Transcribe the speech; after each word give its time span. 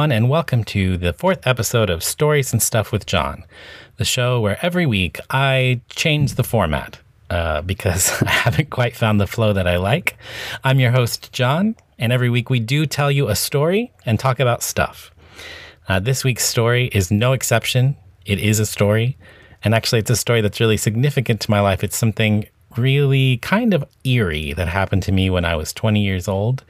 Everyone, 0.00 0.16
and 0.16 0.30
welcome 0.30 0.64
to 0.64 0.96
the 0.96 1.12
fourth 1.12 1.46
episode 1.46 1.90
of 1.90 2.02
Stories 2.02 2.54
and 2.54 2.62
Stuff 2.62 2.90
with 2.90 3.04
John, 3.04 3.44
the 3.98 4.04
show 4.06 4.40
where 4.40 4.58
every 4.64 4.86
week 4.86 5.20
I 5.28 5.82
change 5.90 6.36
the 6.36 6.42
format 6.42 6.98
uh, 7.28 7.60
because 7.60 8.10
I 8.22 8.30
haven't 8.30 8.70
quite 8.70 8.96
found 8.96 9.20
the 9.20 9.26
flow 9.26 9.52
that 9.52 9.68
I 9.68 9.76
like. 9.76 10.16
I'm 10.64 10.80
your 10.80 10.90
host, 10.90 11.34
John, 11.34 11.76
and 11.98 12.14
every 12.14 12.30
week 12.30 12.48
we 12.48 12.60
do 12.60 12.86
tell 12.86 13.10
you 13.10 13.28
a 13.28 13.36
story 13.36 13.92
and 14.06 14.18
talk 14.18 14.40
about 14.40 14.62
stuff. 14.62 15.10
Uh, 15.86 16.00
this 16.00 16.24
week's 16.24 16.46
story 16.46 16.86
is 16.94 17.10
no 17.10 17.34
exception. 17.34 17.94
It 18.24 18.38
is 18.38 18.58
a 18.58 18.64
story, 18.64 19.18
and 19.62 19.74
actually, 19.74 19.98
it's 19.98 20.08
a 20.08 20.16
story 20.16 20.40
that's 20.40 20.60
really 20.60 20.78
significant 20.78 21.42
to 21.42 21.50
my 21.50 21.60
life. 21.60 21.84
It's 21.84 21.98
something 21.98 22.46
really 22.74 23.36
kind 23.36 23.74
of 23.74 23.84
eerie 24.04 24.54
that 24.54 24.68
happened 24.68 25.02
to 25.02 25.12
me 25.12 25.28
when 25.28 25.44
I 25.44 25.56
was 25.56 25.74
20 25.74 26.02
years 26.02 26.26
old, 26.26 26.64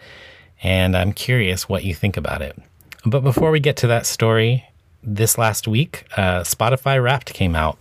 and 0.64 0.96
I'm 0.96 1.12
curious 1.12 1.68
what 1.68 1.84
you 1.84 1.94
think 1.94 2.16
about 2.16 2.42
it. 2.42 2.60
But 3.04 3.20
before 3.20 3.50
we 3.50 3.60
get 3.60 3.76
to 3.78 3.86
that 3.86 4.06
story, 4.06 4.64
this 5.02 5.38
last 5.38 5.66
week, 5.66 6.06
uh, 6.16 6.40
Spotify 6.40 7.02
Wrapped 7.02 7.32
came 7.32 7.56
out. 7.56 7.78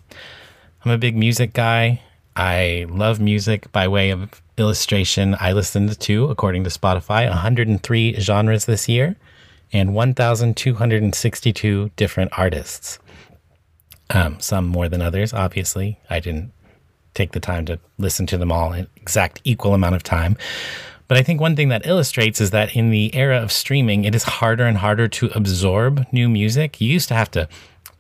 I'm 0.84 0.92
a 0.92 0.98
big 0.98 1.18
music 1.18 1.54
guy. 1.54 2.02
I 2.36 2.86
love 2.90 3.20
music 3.20 3.70
by 3.72 3.88
way 3.88 4.12
of 4.12 4.42
illustration. 4.58 5.36
I 5.40 5.52
listened 5.52 6.00
to, 6.00 6.26
according 6.26 6.64
to 6.64 6.70
Spotify, 6.70 7.28
103 7.28 8.14
genres 8.20 8.66
this 8.66 8.88
year 8.88 9.18
and 9.74 9.94
1,262 9.94 11.92
different 11.96 12.32
artists. 12.38 13.00
Um, 14.12 14.40
some 14.40 14.66
more 14.66 14.88
than 14.88 15.02
others, 15.02 15.34
obviously. 15.34 16.00
I 16.10 16.20
didn't 16.20 16.52
take 17.14 17.34
the 17.34 17.40
time 17.40 17.66
to 17.66 17.80
listen 17.98 18.26
to 18.28 18.38
them 18.38 18.52
all 18.52 18.72
in 18.74 18.88
exact 18.96 19.42
equal 19.44 19.74
amount 19.74 19.96
of 19.96 20.04
time. 20.04 20.38
But 21.10 21.18
I 21.18 21.24
think 21.24 21.42
one 21.42 21.56
thing 21.56 21.70
that 21.70 21.88
illustrates 21.88 22.40
is 22.40 22.52
that 22.52 22.76
in 22.76 22.92
the 22.92 23.14
era 23.16 23.42
of 23.42 23.52
streaming, 23.52 24.06
it 24.06 24.14
is 24.14 24.24
harder 24.24 24.66
and 24.66 24.78
harder 24.78 25.08
to 25.08 25.32
absorb 25.34 26.06
new 26.12 26.30
music. 26.30 26.80
You 26.80 26.88
used 26.88 27.08
to 27.08 27.16
have 27.16 27.32
to 27.32 27.50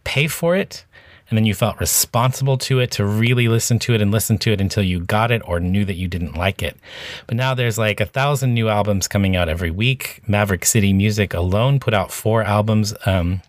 pay 0.04 0.28
for 0.28 0.56
it, 0.56 0.86
and 1.28 1.36
then 1.36 1.44
you 1.44 1.56
felt 1.56 1.80
responsible 1.80 2.56
to 2.60 2.80
it 2.80 2.92
to 2.92 3.06
really 3.06 3.48
listen 3.48 3.80
to 3.80 3.96
it 3.96 4.02
and 4.02 4.12
listen 4.12 4.38
to 4.38 4.52
it 4.52 4.62
until 4.62 4.84
you 4.84 5.00
got 5.00 5.32
it 5.32 5.42
or 5.44 5.60
knew 5.60 5.86
that 5.86 5.96
you 5.96 6.08
didn't 6.08 6.38
like 6.38 6.62
it. 6.62 6.78
But 7.26 7.36
now 7.36 7.56
there's 7.56 7.80
like 7.80 8.00
a 8.00 8.06
thousand 8.06 8.54
new 8.54 8.70
albums 8.70 9.08
coming 9.08 9.36
out 9.36 9.50
every 9.50 9.72
week. 9.72 10.22
Maverick 10.28 10.64
City 10.64 10.94
Music 10.94 11.34
alone 11.34 11.80
put 11.80 11.96
out 11.96 12.12
four 12.12 12.44
albums 12.44 12.94
um, 13.08 13.42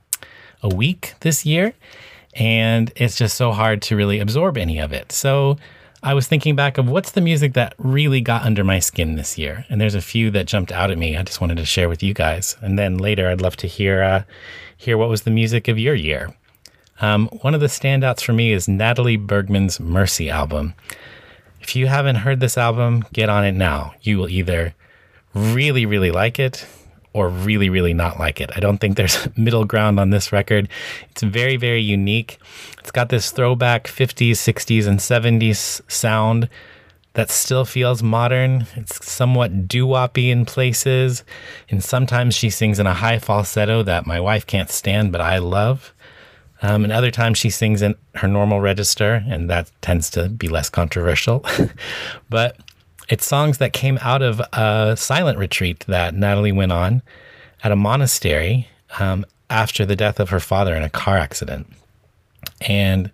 a 0.63 0.75
week 0.75 1.13
this 1.21 1.45
year, 1.45 1.75
and 2.33 2.91
it's 2.97 3.17
just 3.17 3.37
so 3.37 3.53
hard 3.53 3.83
to 3.83 3.97
really 3.97 4.21
absorb 4.21 4.57
any 4.57 4.79
of 4.79 4.95
it. 4.95 5.13
So, 5.13 5.59
I 6.03 6.15
was 6.15 6.27
thinking 6.27 6.57
back 6.57 6.79
of 6.79 6.89
what's 6.89 7.11
the 7.11 7.21
music 7.21 7.53
that 7.55 7.75
really 7.77 8.23
got 8.23 8.45
under 8.45 8.65
my 8.65 8.79
skin 8.79 9.17
this 9.17 9.37
year, 9.37 9.67
and 9.69 9.79
there's 9.79 9.95
a 9.95 10.01
few 10.01 10.31
that 10.31 10.47
jumped 10.47 10.73
out 10.73 10.91
at 10.91 10.97
me. 10.97 11.15
I 11.15 11.23
just 11.23 11.43
wanted 11.43 11.59
to 11.59 11.67
share 11.67 11.91
with 11.91 12.03
you 12.03 12.15
guys, 12.15 12.57
and 12.63 12.79
then 12.79 12.97
later 12.97 13.29
I'd 13.29 13.43
love 13.43 13.57
to 13.59 13.67
hear 13.67 14.03
uh, 14.03 14.23
hear 14.75 14.97
what 14.97 15.11
was 15.11 15.23
the 15.23 15.31
music 15.31 15.69
of 15.69 15.79
your 15.79 15.95
year. 15.95 16.35
Um, 17.03 17.29
one 17.43 17.55
of 17.55 17.61
the 17.61 17.67
standouts 17.67 18.23
for 18.23 18.33
me 18.33 18.53
is 18.53 18.67
Natalie 18.67 19.19
Bergman's 19.19 19.79
Mercy 19.79 20.31
album. 20.31 20.75
If 21.61 21.77
you 21.77 21.87
haven't 21.87 22.17
heard 22.17 22.41
this 22.41 22.57
album, 22.57 23.05
get 23.13 23.29
on 23.29 23.45
it 23.45 23.53
now. 23.53 23.93
You 24.01 24.17
will 24.17 24.29
either 24.31 24.75
really, 25.35 25.85
really 25.85 26.11
like 26.11 26.39
it 26.39 26.67
or 27.13 27.29
really, 27.29 27.69
really 27.69 27.95
not 27.95 28.19
like 28.19 28.41
it. 28.41 28.51
I 28.55 28.61
don't 28.61 28.79
think 28.79 28.97
there's 28.97 29.29
middle 29.37 29.65
ground 29.65 29.99
on 29.99 30.11
this 30.11 30.33
record. 30.33 30.69
It's 31.11 31.23
very, 31.23 31.57
very 31.57 31.83
unique. 31.83 32.39
It's 32.79 32.91
got 32.91 33.09
this 33.09 33.31
throwback 33.31 33.85
50s, 33.85 34.33
60s, 34.33 34.87
and 34.87 34.99
70s 34.99 35.81
sound 35.91 36.49
that 37.15 37.31
still 37.31 37.65
feels 37.65 38.03
modern. 38.03 38.67
It's 38.77 39.05
somewhat 39.05 39.67
doo 39.67 39.87
woppy 39.87 40.31
in 40.31 40.45
places. 40.45 41.25
And 41.69 41.83
sometimes 41.83 42.37
she 42.37 42.51
sings 42.51 42.79
in 42.79 42.87
a 42.87 42.95
high 42.95 43.19
falsetto 43.19 43.83
that 43.83 44.07
my 44.07 44.21
wife 44.21 44.47
can't 44.47 44.71
stand, 44.71 45.11
but 45.11 45.21
I 45.21 45.39
love. 45.39 45.93
Um, 46.63 46.85
and 46.85 46.93
other 46.93 47.11
times 47.11 47.39
she 47.39 47.51
sings 47.51 47.83
in 47.83 47.95
her 48.17 48.29
normal 48.29 48.61
register, 48.61 49.25
and 49.27 49.49
that 49.49 49.71
tends 49.81 50.11
to 50.11 50.29
be 50.29 50.49
less 50.49 50.69
controversial. 50.69 51.45
but 52.31 52.57
it's 53.11 53.27
songs 53.27 53.59
that 53.59 53.73
came 53.73 53.99
out 54.01 54.23
of 54.23 54.41
a 54.53 54.97
silent 54.97 55.37
retreat 55.37 55.85
that 55.89 56.15
Natalie 56.15 56.53
went 56.53 56.71
on 56.71 57.03
at 57.63 57.73
a 57.73 57.77
monastery 57.77 58.69
um, 59.01 59.27
after 59.51 59.85
the 59.85 59.97
death 59.97 60.21
of 60.21 60.31
her 60.31 60.39
father 60.39 60.77
in 60.77 60.85
a 60.85 60.89
car 60.89 61.19
accident. 61.19 61.67
And 62.61 63.11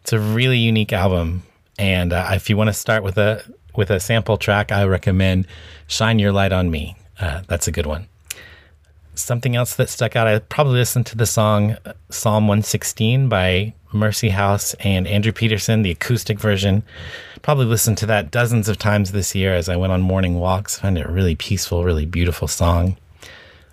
it's 0.00 0.12
a 0.12 0.20
really 0.20 0.58
unique 0.58 0.92
album. 0.92 1.42
And 1.76 2.12
uh, 2.12 2.30
if 2.30 2.48
you 2.48 2.56
want 2.56 2.68
to 2.68 2.74
start 2.74 3.02
with 3.02 3.18
a 3.18 3.42
with 3.74 3.90
a 3.90 3.98
sample 3.98 4.36
track, 4.36 4.70
I 4.70 4.84
recommend 4.84 5.46
"Shine 5.88 6.18
Your 6.18 6.30
Light 6.30 6.52
on 6.52 6.70
Me." 6.70 6.94
Uh, 7.18 7.42
that's 7.48 7.66
a 7.66 7.72
good 7.72 7.86
one. 7.86 8.06
Something 9.14 9.56
else 9.56 9.74
that 9.76 9.88
stuck 9.88 10.14
out, 10.14 10.26
I 10.26 10.38
probably 10.38 10.74
listened 10.74 11.06
to 11.06 11.16
the 11.16 11.26
song 11.26 11.76
uh, 11.84 11.94
Psalm 12.10 12.46
116 12.46 13.28
by 13.28 13.74
Mercy 13.92 14.30
House 14.30 14.74
and 14.80 15.06
Andrew 15.06 15.32
Peterson, 15.32 15.82
the 15.82 15.90
acoustic 15.90 16.38
version. 16.38 16.82
Probably 17.42 17.66
listened 17.66 17.98
to 17.98 18.06
that 18.06 18.30
dozens 18.30 18.68
of 18.68 18.78
times 18.78 19.12
this 19.12 19.34
year 19.34 19.54
as 19.54 19.68
I 19.68 19.76
went 19.76 19.92
on 19.92 20.00
morning 20.00 20.38
walks. 20.38 20.78
Find 20.78 20.96
it 20.96 21.08
really 21.08 21.34
peaceful, 21.34 21.84
really 21.84 22.06
beautiful 22.06 22.48
song. 22.48 22.96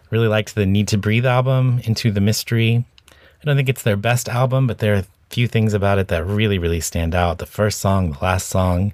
Really 0.10 0.28
liked 0.28 0.56
the 0.56 0.66
Need 0.66 0.88
to 0.90 0.98
Breathe 0.98 1.26
album, 1.26 1.82
Into 1.84 2.12
the 2.12 2.22
Mystery. 2.22 2.86
I 3.10 3.46
don't 3.46 3.56
think 3.56 3.70
it's 3.70 3.84
their 3.84 3.96
best 3.96 4.28
album, 4.28 4.68
but 4.68 4.80
there 4.80 4.96
are 4.96 5.00
a 5.00 5.06
few 5.30 5.48
things 5.48 5.74
about 5.74 6.00
it 6.00 6.08
that 6.08 6.26
really, 6.26 6.58
really 6.58 6.82
stand 6.82 7.14
out. 7.14 7.38
The 7.38 7.46
first 7.46 7.80
song, 7.80 8.14
the 8.14 8.24
last 8.24 8.48
song, 8.48 8.94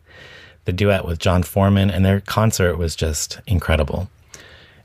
the 0.65 0.73
duet 0.73 1.05
with 1.05 1.19
Jon 1.19 1.43
Foreman, 1.43 1.89
and 1.89 2.05
their 2.05 2.19
concert 2.19 2.77
was 2.77 2.95
just 2.95 3.39
incredible. 3.47 4.09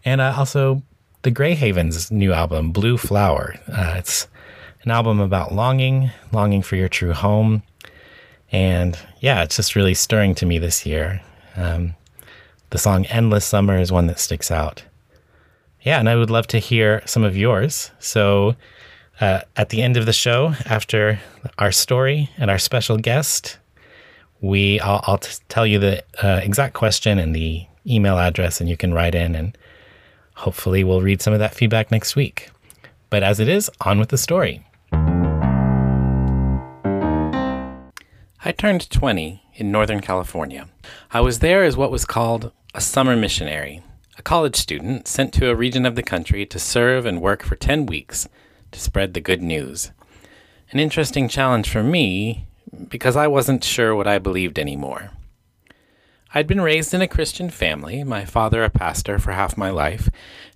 And 0.05 0.21
uh, 0.21 0.35
also 0.37 0.83
the 1.23 1.31
Gray 1.31 1.55
Havens' 1.55 2.11
new 2.11 2.33
album, 2.33 2.71
Blue 2.71 2.97
Flower. 2.97 3.57
Uh, 3.69 3.95
it's 3.99 4.27
an 4.83 4.91
album 4.91 5.21
about 5.21 5.53
longing, 5.53 6.11
longing 6.33 6.63
for 6.63 6.77
your 6.77 6.89
true 6.89 7.13
home. 7.13 7.63
And 8.53 8.99
yeah, 9.21 9.43
it's 9.43 9.57
just 9.57 9.77
really 9.77 9.95
stirring 9.95 10.35
to 10.37 10.47
me 10.47 10.59
this 10.59 10.87
year. 10.87 11.23
Um, 11.57 11.95
the 12.71 12.79
song 12.79 13.07
Endless 13.07 13.45
Summer 13.45 13.79
is 13.79 13.93
one 13.93 14.07
that 14.07 14.19
sticks 14.19 14.51
out. 14.51 14.85
Yeah, 15.83 15.99
and 15.99 16.09
I 16.09 16.17
would 16.17 16.31
love 16.31 16.47
to 16.49 16.59
hear 16.59 17.03
some 17.07 17.25
of 17.25 17.37
yours. 17.37 17.91
So 17.99 18.55
uh, 19.21 19.41
at 19.57 19.69
the 19.71 19.83
end 19.83 19.97
of 19.97 20.07
the 20.07 20.13
show, 20.13 20.55
after 20.67 21.21
our 21.59 21.73
story 21.73 22.31
and 22.39 22.51
our 22.51 22.59
special 22.59 22.97
guest, 22.97 23.59
we 24.41 24.81
I'll, 24.81 25.01
I'll 25.07 25.19
t- 25.19 25.39
tell 25.49 25.67
you 25.67 25.79
the 25.79 26.05
uh, 26.23 26.41
exact 26.43 26.75
question 26.75 27.19
and 27.19 27.35
the 27.35 27.67
email 27.87 28.19
address, 28.19 28.61
and 28.61 28.69
you 28.69 28.77
can 28.77 28.95
write 28.95 29.15
in, 29.15 29.35
and 29.35 29.57
hopefully 30.35 30.85
we'll 30.85 31.03
read 31.03 31.21
some 31.21 31.33
of 31.33 31.39
that 31.39 31.55
feedback 31.55 31.91
next 31.91 32.17
week. 32.17 32.51
But 33.11 33.23
as 33.23 33.41
it 33.41 33.49
is, 33.49 33.71
on 33.81 33.99
with 33.99 34.09
the 34.11 34.19
story. 34.19 34.65
I 38.43 38.53
turned 38.53 38.89
20 38.89 39.43
in 39.57 39.71
Northern 39.71 40.01
California. 40.01 40.67
I 41.11 41.21
was 41.21 41.41
there 41.41 41.63
as 41.63 41.77
what 41.77 41.91
was 41.91 42.07
called 42.07 42.53
a 42.75 42.81
summer 42.81 43.15
missionary, 43.15 43.83
a 44.17 44.23
college 44.23 44.57
student 44.57 45.07
sent 45.07 45.35
to 45.35 45.51
a 45.51 45.55
region 45.55 45.85
of 45.85 45.95
the 45.95 46.03
country 46.03 46.47
to 46.47 46.59
serve 46.59 47.05
and 47.05 47.21
work 47.21 47.43
for 47.43 47.55
10 47.55 47.85
weeks 47.85 48.31
to 48.73 48.81
spread 48.81 49.13
the 49.13 49.21
good 49.21 49.43
news. 49.43 49.91
An 50.71 50.81
interesting 50.81 51.29
challenge 51.29 51.69
for 51.69 51.83
me 51.83 52.47
because 52.89 53.15
I 53.15 53.27
wasn't 53.27 53.63
sure 53.63 53.95
what 53.95 54.07
I 54.09 54.19
believed 54.19 54.59
anymore. 54.59 55.11
I'd 56.33 56.47
been 56.47 56.63
raised 56.63 56.95
in 56.95 57.03
a 57.03 57.09
Christian 57.09 57.51
family, 57.51 58.03
my 58.05 58.25
father 58.25 58.65
a 58.65 58.71
pastor 58.71 59.19
for 59.19 59.33
half 59.33 59.59
my 59.59 59.69
life, 59.69 60.09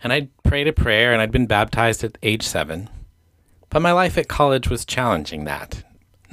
and 0.02 0.10
I'd 0.10 0.30
prayed 0.42 0.68
a 0.68 0.72
prayer 0.72 1.12
and 1.12 1.20
I'd 1.20 1.32
been 1.32 1.46
baptized 1.46 2.02
at 2.02 2.16
age 2.22 2.44
seven. 2.44 2.88
But 3.68 3.82
my 3.82 3.92
life 3.92 4.16
at 4.16 4.26
college 4.26 4.70
was 4.70 4.86
challenging 4.86 5.44
that, 5.44 5.84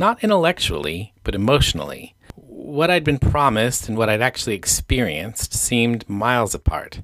not 0.02 0.24
intellectually, 0.24 1.14
but 1.24 1.36
emotionally. 1.36 2.16
What 2.34 2.90
I'd 2.90 3.04
been 3.04 3.20
promised 3.20 3.88
and 3.88 3.96
what 3.96 4.10
I'd 4.10 4.20
actually 4.20 4.56
experienced 4.56 5.54
seemed 5.54 6.10
miles 6.10 6.56
apart, 6.56 7.02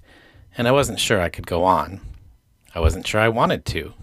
and 0.58 0.68
I 0.68 0.72
wasn't 0.72 1.00
sure 1.00 1.22
I 1.22 1.30
could 1.30 1.46
go 1.46 1.64
on. 1.64 2.02
I 2.74 2.80
wasn't 2.80 3.06
sure 3.06 3.22
I 3.22 3.30
wanted 3.30 3.66
to. 3.66 3.94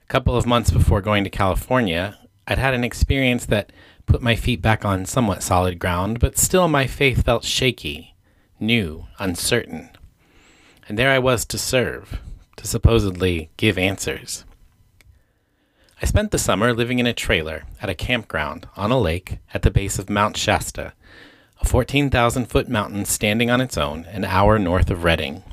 A 0.00 0.06
couple 0.06 0.36
of 0.36 0.46
months 0.46 0.70
before 0.70 1.00
going 1.02 1.24
to 1.24 1.30
California, 1.30 2.16
I'd 2.46 2.58
had 2.58 2.72
an 2.72 2.84
experience 2.84 3.46
that 3.46 3.72
put 4.06 4.22
my 4.22 4.36
feet 4.36 4.62
back 4.62 4.84
on 4.84 5.04
somewhat 5.04 5.42
solid 5.42 5.80
ground, 5.80 6.20
but 6.20 6.38
still 6.38 6.68
my 6.68 6.86
faith 6.86 7.24
felt 7.24 7.42
shaky, 7.42 8.14
new, 8.60 9.06
uncertain. 9.18 9.90
And 10.88 10.96
there 10.96 11.10
I 11.10 11.18
was 11.18 11.44
to 11.46 11.58
serve, 11.58 12.20
to 12.58 12.66
supposedly 12.68 13.50
give 13.56 13.76
answers. 13.76 14.44
I 16.02 16.04
spent 16.04 16.32
the 16.32 16.38
summer 16.38 16.74
living 16.74 16.98
in 16.98 17.06
a 17.06 17.14
trailer 17.14 17.62
at 17.80 17.88
a 17.88 17.94
campground 17.94 18.66
on 18.76 18.90
a 18.90 18.98
lake 18.98 19.38
at 19.54 19.62
the 19.62 19.70
base 19.70 20.00
of 20.00 20.10
Mount 20.10 20.36
Shasta, 20.36 20.94
a 21.60 21.64
14,000 21.64 22.46
foot 22.46 22.68
mountain 22.68 23.04
standing 23.04 23.52
on 23.52 23.60
its 23.60 23.78
own 23.78 24.06
an 24.06 24.24
hour 24.24 24.58
north 24.58 24.90
of 24.90 25.04
Redding. 25.04 25.44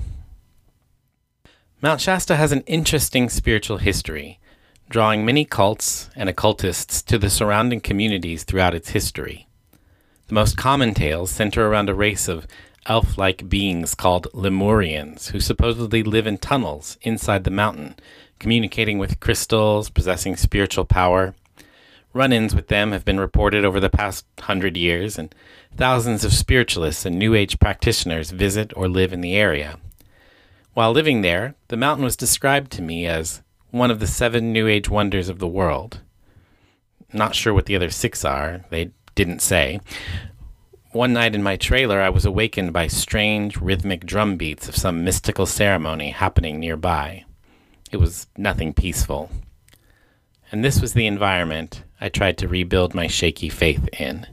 Mount 1.83 2.01
Shasta 2.01 2.35
has 2.35 2.51
an 2.51 2.61
interesting 2.61 3.29
spiritual 3.29 3.77
history, 3.77 4.39
drawing 4.89 5.23
many 5.23 5.45
cults 5.45 6.09
and 6.15 6.27
occultists 6.27 7.03
to 7.03 7.19
the 7.19 7.29
surrounding 7.29 7.79
communities 7.79 8.43
throughout 8.43 8.73
its 8.73 8.89
history. 8.89 9.47
The 10.29 10.33
most 10.33 10.57
common 10.57 10.95
tales 10.95 11.29
center 11.29 11.67
around 11.67 11.89
a 11.89 11.93
race 11.93 12.27
of 12.27 12.47
elf 12.87 13.19
like 13.19 13.49
beings 13.49 13.93
called 13.93 14.27
Lemurians, 14.33 15.29
who 15.29 15.41
supposedly 15.41 16.01
live 16.01 16.25
in 16.25 16.39
tunnels 16.39 16.97
inside 17.03 17.43
the 17.43 17.51
mountain, 17.51 17.93
communicating 18.39 18.97
with 18.97 19.19
crystals, 19.19 19.89
possessing 19.89 20.35
spiritual 20.35 20.85
power. 20.85 21.35
Run 22.13 22.33
ins 22.33 22.55
with 22.55 22.69
them 22.69 22.91
have 22.91 23.05
been 23.05 23.19
reported 23.19 23.63
over 23.63 23.79
the 23.79 23.89
past 23.89 24.25
hundred 24.39 24.75
years, 24.75 25.19
and 25.19 25.33
thousands 25.75 26.23
of 26.23 26.33
spiritualists 26.33 27.05
and 27.05 27.19
New 27.19 27.35
Age 27.35 27.59
practitioners 27.59 28.31
visit 28.31 28.73
or 28.75 28.87
live 28.87 29.13
in 29.13 29.21
the 29.21 29.35
area. 29.35 29.77
While 30.73 30.91
living 30.91 31.21
there, 31.21 31.55
the 31.67 31.77
mountain 31.77 32.05
was 32.05 32.15
described 32.15 32.71
to 32.71 32.81
me 32.81 33.05
as 33.05 33.43
one 33.71 33.91
of 33.91 33.99
the 33.99 34.07
seven 34.07 34.51
New 34.51 34.67
Age 34.67 34.89
wonders 34.89 35.29
of 35.29 35.39
the 35.39 35.47
world. 35.47 36.01
Not 37.13 37.35
sure 37.35 37.53
what 37.53 37.65
the 37.65 37.75
other 37.75 37.89
six 37.89 38.25
are, 38.25 38.65
they 38.69 38.91
didn't 39.13 39.41
say. 39.41 39.81
One 40.91 41.13
night 41.13 41.35
in 41.35 41.43
my 41.43 41.55
trailer, 41.55 42.01
I 42.01 42.09
was 42.09 42.25
awakened 42.25 42.73
by 42.73 42.87
strange 42.87 43.57
rhythmic 43.57 44.05
drum 44.05 44.37
beats 44.37 44.67
of 44.67 44.75
some 44.75 45.03
mystical 45.03 45.45
ceremony 45.45 46.09
happening 46.09 46.59
nearby. 46.59 47.25
It 47.91 47.97
was 47.97 48.27
nothing 48.37 48.73
peaceful. 48.73 49.31
And 50.51 50.63
this 50.63 50.81
was 50.81 50.93
the 50.93 51.07
environment 51.07 51.83
I 51.99 52.09
tried 52.09 52.37
to 52.39 52.47
rebuild 52.47 52.93
my 52.93 53.07
shaky 53.07 53.49
faith 53.49 53.87
in. 53.99 54.27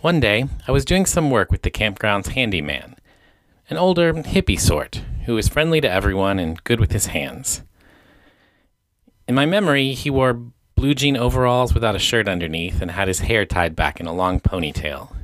One 0.00 0.20
day, 0.20 0.46
I 0.68 0.72
was 0.72 0.84
doing 0.84 1.06
some 1.06 1.30
work 1.30 1.50
with 1.50 1.62
the 1.62 1.70
campground's 1.70 2.28
handyman, 2.28 2.96
an 3.68 3.76
older, 3.76 4.12
hippie 4.12 4.60
sort, 4.60 5.02
who 5.24 5.34
was 5.34 5.48
friendly 5.48 5.80
to 5.80 5.90
everyone 5.90 6.38
and 6.38 6.62
good 6.62 6.78
with 6.78 6.92
his 6.92 7.06
hands. 7.06 7.62
In 9.26 9.34
my 9.34 9.46
memory, 9.46 9.92
he 9.94 10.10
wore 10.10 10.40
blue 10.76 10.94
jean 10.94 11.16
overalls 11.16 11.74
without 11.74 11.96
a 11.96 12.00
shirt 12.00 12.28
underneath 12.28 12.80
and 12.80 12.92
had 12.92 13.08
his 13.08 13.20
hair 13.20 13.44
tied 13.44 13.74
back 13.74 13.98
in 13.98 14.06
a 14.06 14.14
long 14.14 14.38
ponytail. 14.38 15.15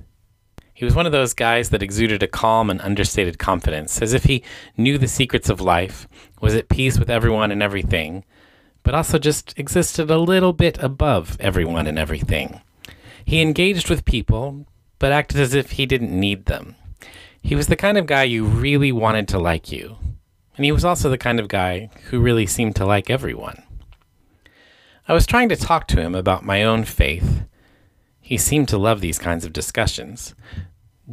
He 0.74 0.84
was 0.84 0.94
one 0.94 1.06
of 1.06 1.12
those 1.12 1.34
guys 1.34 1.70
that 1.70 1.82
exuded 1.82 2.22
a 2.22 2.28
calm 2.28 2.70
and 2.70 2.80
understated 2.80 3.38
confidence, 3.38 4.00
as 4.00 4.12
if 4.12 4.24
he 4.24 4.42
knew 4.76 4.98
the 4.98 5.08
secrets 5.08 5.48
of 5.48 5.60
life, 5.60 6.08
was 6.40 6.54
at 6.54 6.68
peace 6.68 6.98
with 6.98 7.10
everyone 7.10 7.50
and 7.50 7.62
everything, 7.62 8.24
but 8.82 8.94
also 8.94 9.18
just 9.18 9.58
existed 9.58 10.10
a 10.10 10.18
little 10.18 10.52
bit 10.52 10.82
above 10.82 11.36
everyone 11.38 11.86
and 11.86 11.98
everything. 11.98 12.60
He 13.24 13.40
engaged 13.40 13.88
with 13.88 14.04
people, 14.04 14.66
but 14.98 15.12
acted 15.12 15.40
as 15.40 15.54
if 15.54 15.72
he 15.72 15.86
didn't 15.86 16.18
need 16.18 16.46
them. 16.46 16.74
He 17.42 17.54
was 17.54 17.66
the 17.66 17.76
kind 17.76 17.98
of 17.98 18.06
guy 18.06 18.22
you 18.24 18.44
really 18.44 18.92
wanted 18.92 19.28
to 19.28 19.38
like 19.38 19.70
you. 19.70 19.96
And 20.56 20.64
he 20.64 20.72
was 20.72 20.84
also 20.84 21.08
the 21.08 21.18
kind 21.18 21.40
of 21.40 21.48
guy 21.48 21.90
who 22.10 22.20
really 22.20 22.46
seemed 22.46 22.76
to 22.76 22.86
like 22.86 23.10
everyone. 23.10 23.62
I 25.08 25.12
was 25.12 25.26
trying 25.26 25.48
to 25.48 25.56
talk 25.56 25.88
to 25.88 26.00
him 26.00 26.14
about 26.14 26.44
my 26.44 26.62
own 26.62 26.84
faith. 26.84 27.42
He 28.32 28.38
seemed 28.38 28.68
to 28.68 28.78
love 28.78 29.02
these 29.02 29.18
kinds 29.18 29.44
of 29.44 29.52
discussions. 29.52 30.34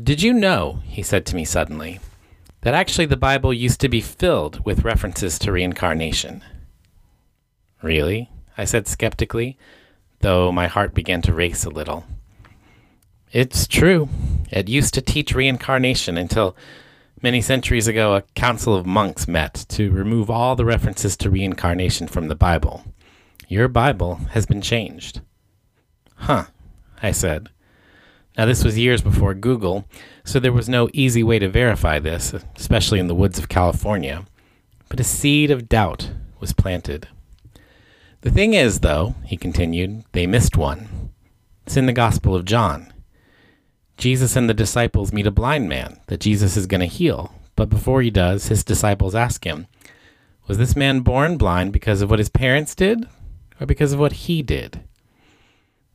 Did 0.01 0.21
you 0.21 0.31
know, 0.31 0.79
he 0.85 1.03
said 1.03 1.25
to 1.25 1.35
me 1.35 1.43
suddenly, 1.43 1.99
that 2.61 2.73
actually 2.73 3.07
the 3.07 3.17
Bible 3.17 3.53
used 3.53 3.81
to 3.81 3.89
be 3.89 3.99
filled 3.99 4.63
with 4.63 4.85
references 4.85 5.37
to 5.39 5.51
reincarnation? 5.51 6.45
Really? 7.83 8.29
I 8.57 8.63
said 8.63 8.87
skeptically, 8.87 9.57
though 10.21 10.53
my 10.53 10.67
heart 10.67 10.93
began 10.93 11.21
to 11.23 11.33
race 11.33 11.65
a 11.65 11.69
little. 11.69 12.05
It's 13.33 13.67
true. 13.67 14.07
It 14.49 14.69
used 14.69 14.93
to 14.93 15.01
teach 15.01 15.35
reincarnation 15.35 16.17
until 16.17 16.55
many 17.21 17.41
centuries 17.41 17.89
ago 17.89 18.15
a 18.15 18.21
council 18.33 18.73
of 18.73 18.85
monks 18.85 19.27
met 19.27 19.65
to 19.67 19.91
remove 19.91 20.29
all 20.29 20.55
the 20.55 20.63
references 20.63 21.17
to 21.17 21.29
reincarnation 21.29 22.07
from 22.07 22.29
the 22.29 22.35
Bible. 22.35 22.85
Your 23.49 23.67
Bible 23.67 24.21
has 24.31 24.45
been 24.45 24.61
changed. 24.61 25.19
Huh, 26.15 26.45
I 27.01 27.11
said. 27.11 27.49
Now, 28.37 28.45
this 28.45 28.63
was 28.63 28.77
years 28.77 29.01
before 29.01 29.33
Google, 29.33 29.85
so 30.23 30.39
there 30.39 30.53
was 30.53 30.69
no 30.69 30.89
easy 30.93 31.23
way 31.23 31.39
to 31.39 31.49
verify 31.49 31.99
this, 31.99 32.33
especially 32.55 32.99
in 32.99 33.07
the 33.07 33.15
woods 33.15 33.37
of 33.37 33.49
California. 33.49 34.25
But 34.87 34.99
a 34.99 35.03
seed 35.03 35.51
of 35.51 35.67
doubt 35.67 36.11
was 36.39 36.53
planted. 36.53 37.07
The 38.21 38.31
thing 38.31 38.53
is, 38.53 38.79
though, 38.79 39.15
he 39.25 39.37
continued, 39.37 40.03
they 40.11 40.27
missed 40.27 40.57
one. 40.57 41.11
It's 41.65 41.77
in 41.77 41.85
the 41.85 41.93
Gospel 41.93 42.35
of 42.35 42.45
John. 42.45 42.93
Jesus 43.97 44.35
and 44.35 44.49
the 44.49 44.53
disciples 44.53 45.11
meet 45.11 45.27
a 45.27 45.31
blind 45.31 45.67
man 45.67 45.99
that 46.07 46.21
Jesus 46.21 46.55
is 46.55 46.65
going 46.65 46.79
to 46.79 46.85
heal, 46.85 47.33
but 47.55 47.69
before 47.69 48.01
he 48.01 48.09
does, 48.09 48.47
his 48.47 48.63
disciples 48.63 49.15
ask 49.15 49.45
him, 49.45 49.67
Was 50.47 50.57
this 50.57 50.75
man 50.75 51.01
born 51.01 51.37
blind 51.37 51.73
because 51.73 52.01
of 52.01 52.09
what 52.09 52.19
his 52.19 52.29
parents 52.29 52.73
did, 52.73 53.07
or 53.59 53.65
because 53.65 53.91
of 53.91 53.99
what 53.99 54.13
he 54.13 54.41
did? 54.41 54.81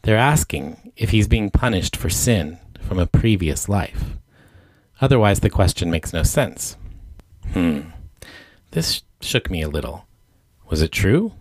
They're 0.05 0.19
asking 0.19 0.93
if 0.97 1.11
he's 1.11 1.27
being 1.27 1.51
punished 1.51 1.97
for 1.97 2.11
sin 2.11 2.59
from 2.81 2.99
a 2.99 3.07
previous 3.07 3.71
life. 3.71 4.19
Otherwise, 5.01 5.41
the 5.41 5.49
question 5.49 5.91
makes 5.91 6.13
no 6.13 6.23
sense. 6.23 6.77
Hmm. 7.53 7.81
This 8.73 9.03
shook 9.23 9.51
me 9.51 9.63
a 9.63 9.69
little. 9.69 10.07
Was 10.69 10.83
it 10.83 10.93
true? 10.93 11.33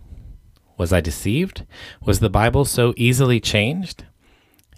Was 0.78 0.94
I 0.94 1.02
deceived? 1.02 1.66
Was 2.02 2.20
the 2.20 2.30
Bible 2.30 2.64
so 2.64 2.94
easily 2.96 3.38
changed? 3.38 4.06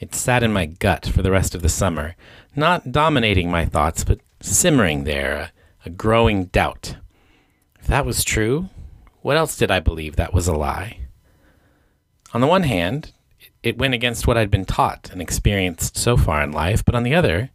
It 0.00 0.16
sat 0.16 0.42
in 0.42 0.52
my 0.52 0.66
gut 0.66 1.06
for 1.06 1.22
the 1.22 1.30
rest 1.30 1.54
of 1.54 1.62
the 1.62 1.68
summer, 1.68 2.16
not 2.56 2.90
dominating 2.90 3.52
my 3.52 3.64
thoughts, 3.64 4.02
but 4.02 4.18
simmering 4.40 5.04
there, 5.04 5.36
a, 5.36 5.52
a 5.86 5.90
growing 5.90 6.46
doubt. 6.46 6.96
If 7.78 7.86
that 7.86 8.04
was 8.04 8.24
true, 8.24 8.68
what 9.22 9.36
else 9.36 9.56
did 9.56 9.70
I 9.70 9.78
believe 9.78 10.16
that 10.16 10.34
was 10.34 10.48
a 10.48 10.56
lie? 10.56 11.06
On 12.34 12.40
the 12.40 12.46
one 12.48 12.64
hand, 12.64 13.12
it 13.66 13.78
went 13.78 13.94
against 13.94 14.28
what 14.28 14.38
I'd 14.38 14.48
been 14.48 14.64
taught 14.64 15.10
and 15.10 15.20
experienced 15.20 15.96
so 15.96 16.16
far 16.16 16.40
in 16.40 16.52
life, 16.52 16.84
but 16.84 16.94
on 16.94 17.02
the 17.02 17.16
other, 17.16 17.50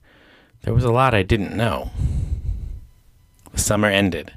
there 0.64 0.74
was 0.74 0.84
a 0.84 0.92
lot 0.92 1.14
I 1.14 1.24
didn't 1.24 1.56
know. 1.56 1.92
The 3.54 3.58
summer 3.58 3.88
ended. 3.88 4.34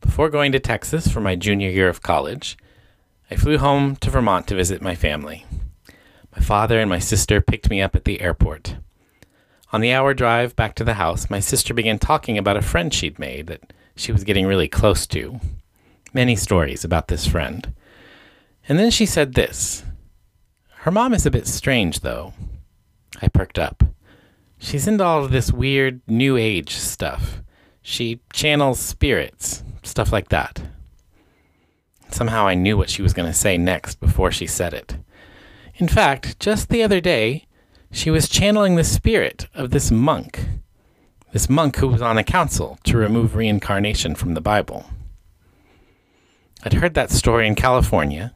Before 0.00 0.30
going 0.30 0.52
to 0.52 0.60
Texas 0.60 1.08
for 1.08 1.20
my 1.20 1.34
junior 1.34 1.68
year 1.68 1.88
of 1.88 2.00
college, 2.00 2.56
I 3.28 3.34
flew 3.34 3.58
home 3.58 3.96
to 3.96 4.10
Vermont 4.10 4.46
to 4.46 4.54
visit 4.54 4.80
my 4.80 4.94
family. 4.94 5.44
My 6.30 6.40
father 6.40 6.78
and 6.78 6.88
my 6.88 7.00
sister 7.00 7.40
picked 7.40 7.70
me 7.70 7.82
up 7.82 7.96
at 7.96 8.04
the 8.04 8.20
airport. 8.20 8.76
On 9.72 9.80
the 9.80 9.92
hour 9.92 10.14
drive 10.14 10.54
back 10.54 10.76
to 10.76 10.84
the 10.84 10.94
house, 10.94 11.28
my 11.28 11.40
sister 11.40 11.74
began 11.74 11.98
talking 11.98 12.38
about 12.38 12.56
a 12.56 12.62
friend 12.62 12.94
she'd 12.94 13.18
made 13.18 13.48
that 13.48 13.72
she 13.96 14.12
was 14.12 14.22
getting 14.22 14.46
really 14.46 14.68
close 14.68 15.08
to. 15.08 15.40
Many 16.12 16.36
stories 16.36 16.84
about 16.84 17.08
this 17.08 17.26
friend. 17.26 17.74
And 18.68 18.78
then 18.78 18.92
she 18.92 19.06
said 19.06 19.34
this 19.34 19.82
Her 20.84 20.90
mom 20.90 21.14
is 21.14 21.24
a 21.24 21.30
bit 21.30 21.46
strange, 21.46 22.00
though. 22.00 22.34
I 23.22 23.28
perked 23.28 23.58
up. 23.58 23.82
She's 24.58 24.86
into 24.86 25.02
all 25.02 25.24
of 25.24 25.30
this 25.30 25.50
weird 25.50 26.02
new 26.06 26.36
age 26.36 26.74
stuff. 26.74 27.42
She 27.80 28.20
channels 28.34 28.80
spirits, 28.80 29.64
stuff 29.82 30.12
like 30.12 30.28
that. 30.28 30.60
Somehow 32.10 32.46
I 32.46 32.52
knew 32.52 32.76
what 32.76 32.90
she 32.90 33.00
was 33.00 33.14
going 33.14 33.26
to 33.26 33.32
say 33.32 33.56
next 33.56 33.98
before 33.98 34.30
she 34.30 34.46
said 34.46 34.74
it. 34.74 34.98
In 35.76 35.88
fact, 35.88 36.38
just 36.38 36.68
the 36.68 36.82
other 36.82 37.00
day, 37.00 37.46
she 37.90 38.10
was 38.10 38.28
channeling 38.28 38.74
the 38.74 38.84
spirit 38.84 39.46
of 39.54 39.70
this 39.70 39.90
monk, 39.90 40.44
this 41.32 41.48
monk 41.48 41.76
who 41.76 41.88
was 41.88 42.02
on 42.02 42.18
a 42.18 42.22
council 42.22 42.78
to 42.84 42.98
remove 42.98 43.36
reincarnation 43.36 44.14
from 44.14 44.34
the 44.34 44.42
Bible. 44.42 44.84
I'd 46.62 46.74
heard 46.74 46.92
that 46.92 47.10
story 47.10 47.46
in 47.46 47.54
California, 47.54 48.34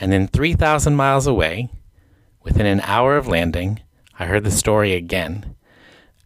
and 0.00 0.10
then 0.10 0.26
3,000 0.26 0.96
miles 0.96 1.26
away, 1.26 1.68
within 2.42 2.66
an 2.66 2.80
hour 2.80 3.16
of 3.16 3.28
landing, 3.28 3.80
I 4.18 4.26
heard 4.26 4.44
the 4.44 4.50
story 4.50 4.94
again, 4.94 5.54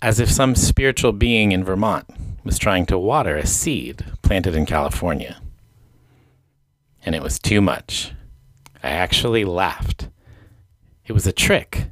as 0.01 0.21
if 0.21 0.31
some 0.31 0.55
spiritual 0.55 1.13
being 1.13 1.53
in 1.53 1.65
Vermont 1.65 2.07
was 2.45 2.59
trying 2.59 2.87
to 2.87 2.99
water 2.99 3.37
a 3.37 3.47
seed 3.47 4.05
planted 4.23 4.55
in 4.55 4.67
California. 4.67 5.41
And 7.05 7.15
it 7.15 7.23
was 7.23 7.39
too 7.39 7.61
much. 7.61 8.13
I 8.83 8.91
actually 8.91 9.45
laughed. 9.45 10.09
It 11.07 11.13
was 11.13 11.27
a 11.27 11.33
trick. 11.33 11.87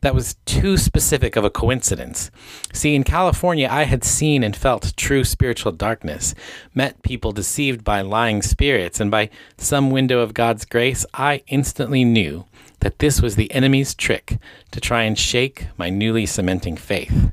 That 0.00 0.14
was 0.14 0.36
too 0.46 0.76
specific 0.76 1.34
of 1.34 1.44
a 1.44 1.50
coincidence. 1.50 2.30
See, 2.72 2.94
in 2.94 3.02
California, 3.02 3.68
I 3.70 3.82
had 3.82 4.04
seen 4.04 4.44
and 4.44 4.54
felt 4.54 4.96
true 4.96 5.24
spiritual 5.24 5.72
darkness, 5.72 6.34
met 6.72 7.02
people 7.02 7.32
deceived 7.32 7.82
by 7.82 8.02
lying 8.02 8.42
spirits, 8.42 9.00
and 9.00 9.10
by 9.10 9.30
some 9.56 9.90
window 9.90 10.20
of 10.20 10.34
God's 10.34 10.64
grace, 10.64 11.04
I 11.14 11.42
instantly 11.48 12.04
knew 12.04 12.44
that 12.80 13.00
this 13.00 13.20
was 13.20 13.34
the 13.34 13.50
enemy's 13.52 13.94
trick 13.94 14.38
to 14.70 14.80
try 14.80 15.02
and 15.02 15.18
shake 15.18 15.66
my 15.76 15.90
newly 15.90 16.26
cementing 16.26 16.76
faith. 16.76 17.32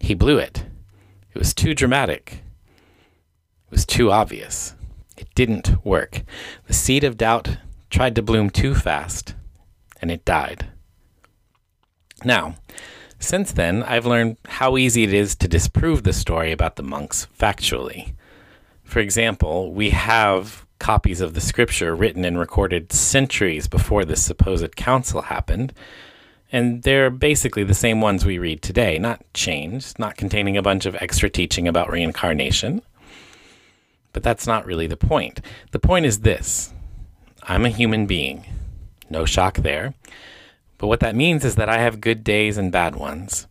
He 0.00 0.14
blew 0.14 0.38
it. 0.38 0.64
It 1.32 1.38
was 1.38 1.54
too 1.54 1.74
dramatic. 1.74 2.42
It 3.66 3.70
was 3.70 3.86
too 3.86 4.10
obvious. 4.10 4.74
It 5.16 5.28
didn't 5.36 5.84
work. 5.84 6.22
The 6.66 6.72
seed 6.72 7.04
of 7.04 7.16
doubt 7.16 7.58
tried 7.88 8.16
to 8.16 8.22
bloom 8.22 8.50
too 8.50 8.74
fast, 8.74 9.36
and 10.02 10.10
it 10.10 10.24
died. 10.24 10.66
Now, 12.24 12.56
since 13.18 13.52
then, 13.52 13.82
I've 13.82 14.06
learned 14.06 14.36
how 14.46 14.76
easy 14.76 15.02
it 15.02 15.12
is 15.12 15.34
to 15.36 15.48
disprove 15.48 16.02
the 16.02 16.12
story 16.12 16.52
about 16.52 16.76
the 16.76 16.82
monks 16.82 17.26
factually. 17.38 18.12
For 18.84 19.00
example, 19.00 19.72
we 19.72 19.90
have 19.90 20.64
copies 20.78 21.20
of 21.20 21.34
the 21.34 21.40
scripture 21.40 21.94
written 21.94 22.24
and 22.24 22.38
recorded 22.38 22.92
centuries 22.92 23.66
before 23.66 24.04
this 24.04 24.22
supposed 24.22 24.76
council 24.76 25.22
happened, 25.22 25.72
And 26.50 26.82
they're 26.82 27.10
basically 27.10 27.64
the 27.64 27.74
same 27.74 28.00
ones 28.00 28.24
we 28.24 28.38
read 28.38 28.62
today, 28.62 28.98
not 28.98 29.22
changed, 29.34 29.98
not 29.98 30.16
containing 30.16 30.56
a 30.56 30.62
bunch 30.62 30.86
of 30.86 30.96
extra 30.96 31.28
teaching 31.28 31.68
about 31.68 31.90
reincarnation. 31.90 32.80
But 34.14 34.22
that's 34.22 34.46
not 34.46 34.64
really 34.64 34.86
the 34.86 34.96
point. 34.96 35.40
The 35.72 35.78
point 35.78 36.06
is 36.06 36.20
this 36.20 36.72
I'm 37.42 37.66
a 37.66 37.70
human 37.70 38.06
being. 38.06 38.44
No 39.10 39.24
shock 39.26 39.58
there. 39.58 39.94
But 40.78 40.86
what 40.86 41.00
that 41.00 41.16
means 41.16 41.44
is 41.44 41.56
that 41.56 41.68
I 41.68 41.78
have 41.78 42.00
good 42.00 42.24
days 42.24 42.56
and 42.56 42.72
bad 42.72 42.96
ones. 42.96 43.46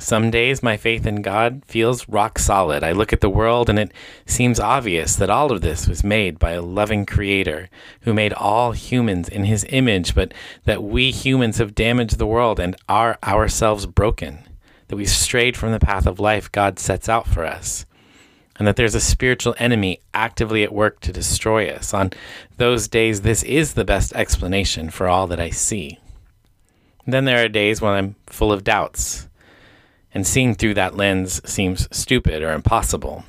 Some 0.00 0.30
days 0.30 0.62
my 0.62 0.78
faith 0.78 1.04
in 1.04 1.20
God 1.20 1.62
feels 1.66 2.08
rock 2.08 2.38
solid. 2.38 2.82
I 2.82 2.92
look 2.92 3.12
at 3.12 3.20
the 3.20 3.28
world 3.28 3.68
and 3.68 3.78
it 3.78 3.92
seems 4.24 4.58
obvious 4.58 5.14
that 5.16 5.28
all 5.28 5.52
of 5.52 5.60
this 5.60 5.86
was 5.86 6.02
made 6.02 6.38
by 6.38 6.52
a 6.52 6.62
loving 6.62 7.04
creator 7.04 7.68
who 8.00 8.14
made 8.14 8.32
all 8.32 8.72
humans 8.72 9.28
in 9.28 9.44
his 9.44 9.66
image, 9.68 10.14
but 10.14 10.32
that 10.64 10.82
we 10.82 11.10
humans 11.10 11.58
have 11.58 11.74
damaged 11.74 12.16
the 12.16 12.26
world 12.26 12.58
and 12.58 12.76
are 12.88 13.18
ourselves 13.22 13.84
broken, 13.84 14.48
that 14.88 14.96
we've 14.96 15.10
strayed 15.10 15.54
from 15.54 15.72
the 15.72 15.78
path 15.78 16.06
of 16.06 16.18
life 16.18 16.50
God 16.50 16.78
sets 16.78 17.06
out 17.06 17.26
for 17.26 17.44
us. 17.44 17.84
And 18.56 18.66
that 18.66 18.76
there's 18.76 18.94
a 18.94 19.00
spiritual 19.00 19.54
enemy 19.58 20.00
actively 20.14 20.62
at 20.62 20.72
work 20.72 21.00
to 21.00 21.12
destroy 21.12 21.68
us. 21.70 21.92
On 21.92 22.10
those 22.56 22.88
days, 22.88 23.20
this 23.20 23.42
is 23.42 23.74
the 23.74 23.84
best 23.84 24.14
explanation 24.14 24.88
for 24.88 25.08
all 25.08 25.26
that 25.26 25.40
I 25.40 25.50
see. 25.50 25.98
Then 27.12 27.24
there 27.24 27.44
are 27.44 27.48
days 27.48 27.80
when 27.80 27.92
I'm 27.92 28.16
full 28.26 28.52
of 28.52 28.64
doubts 28.64 29.28
and 30.12 30.26
seeing 30.26 30.54
through 30.54 30.74
that 30.74 30.96
lens 30.96 31.40
seems 31.48 31.88
stupid 31.96 32.42
or 32.42 32.52
impossible. 32.52 33.24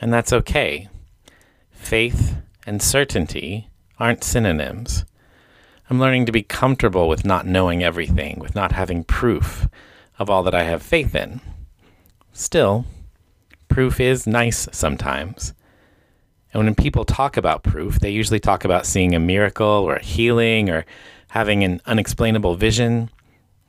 And 0.00 0.12
that's 0.12 0.32
okay. 0.32 0.88
Faith 1.72 2.36
and 2.66 2.82
certainty 2.82 3.68
aren't 3.98 4.24
synonyms. 4.24 5.04
I'm 5.88 6.00
learning 6.00 6.26
to 6.26 6.32
be 6.32 6.42
comfortable 6.42 7.08
with 7.08 7.24
not 7.24 7.46
knowing 7.46 7.82
everything, 7.82 8.38
with 8.40 8.54
not 8.54 8.72
having 8.72 9.04
proof 9.04 9.68
of 10.18 10.28
all 10.28 10.42
that 10.42 10.54
I 10.54 10.64
have 10.64 10.82
faith 10.82 11.14
in. 11.14 11.40
Still, 12.32 12.84
proof 13.68 14.00
is 14.00 14.26
nice 14.26 14.68
sometimes. 14.72 15.52
And 16.52 16.64
when 16.64 16.74
people 16.74 17.04
talk 17.04 17.36
about 17.36 17.62
proof, 17.62 18.00
they 18.00 18.10
usually 18.10 18.40
talk 18.40 18.64
about 18.64 18.86
seeing 18.86 19.14
a 19.14 19.20
miracle 19.20 19.66
or 19.66 19.96
a 19.96 20.02
healing 20.02 20.70
or 20.70 20.86
having 21.30 21.64
an 21.64 21.80
unexplainable 21.86 22.56
vision. 22.56 23.10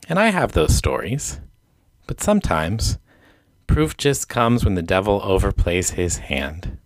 And 0.08 0.18
I 0.18 0.28
have 0.28 0.52
those 0.52 0.76
stories. 0.76 1.40
But 2.06 2.22
sometimes, 2.22 2.98
proof 3.66 3.96
just 3.96 4.28
comes 4.28 4.64
when 4.64 4.74
the 4.74 4.82
devil 4.82 5.20
overplays 5.20 5.92
his 5.92 6.18
hand. 6.18 6.78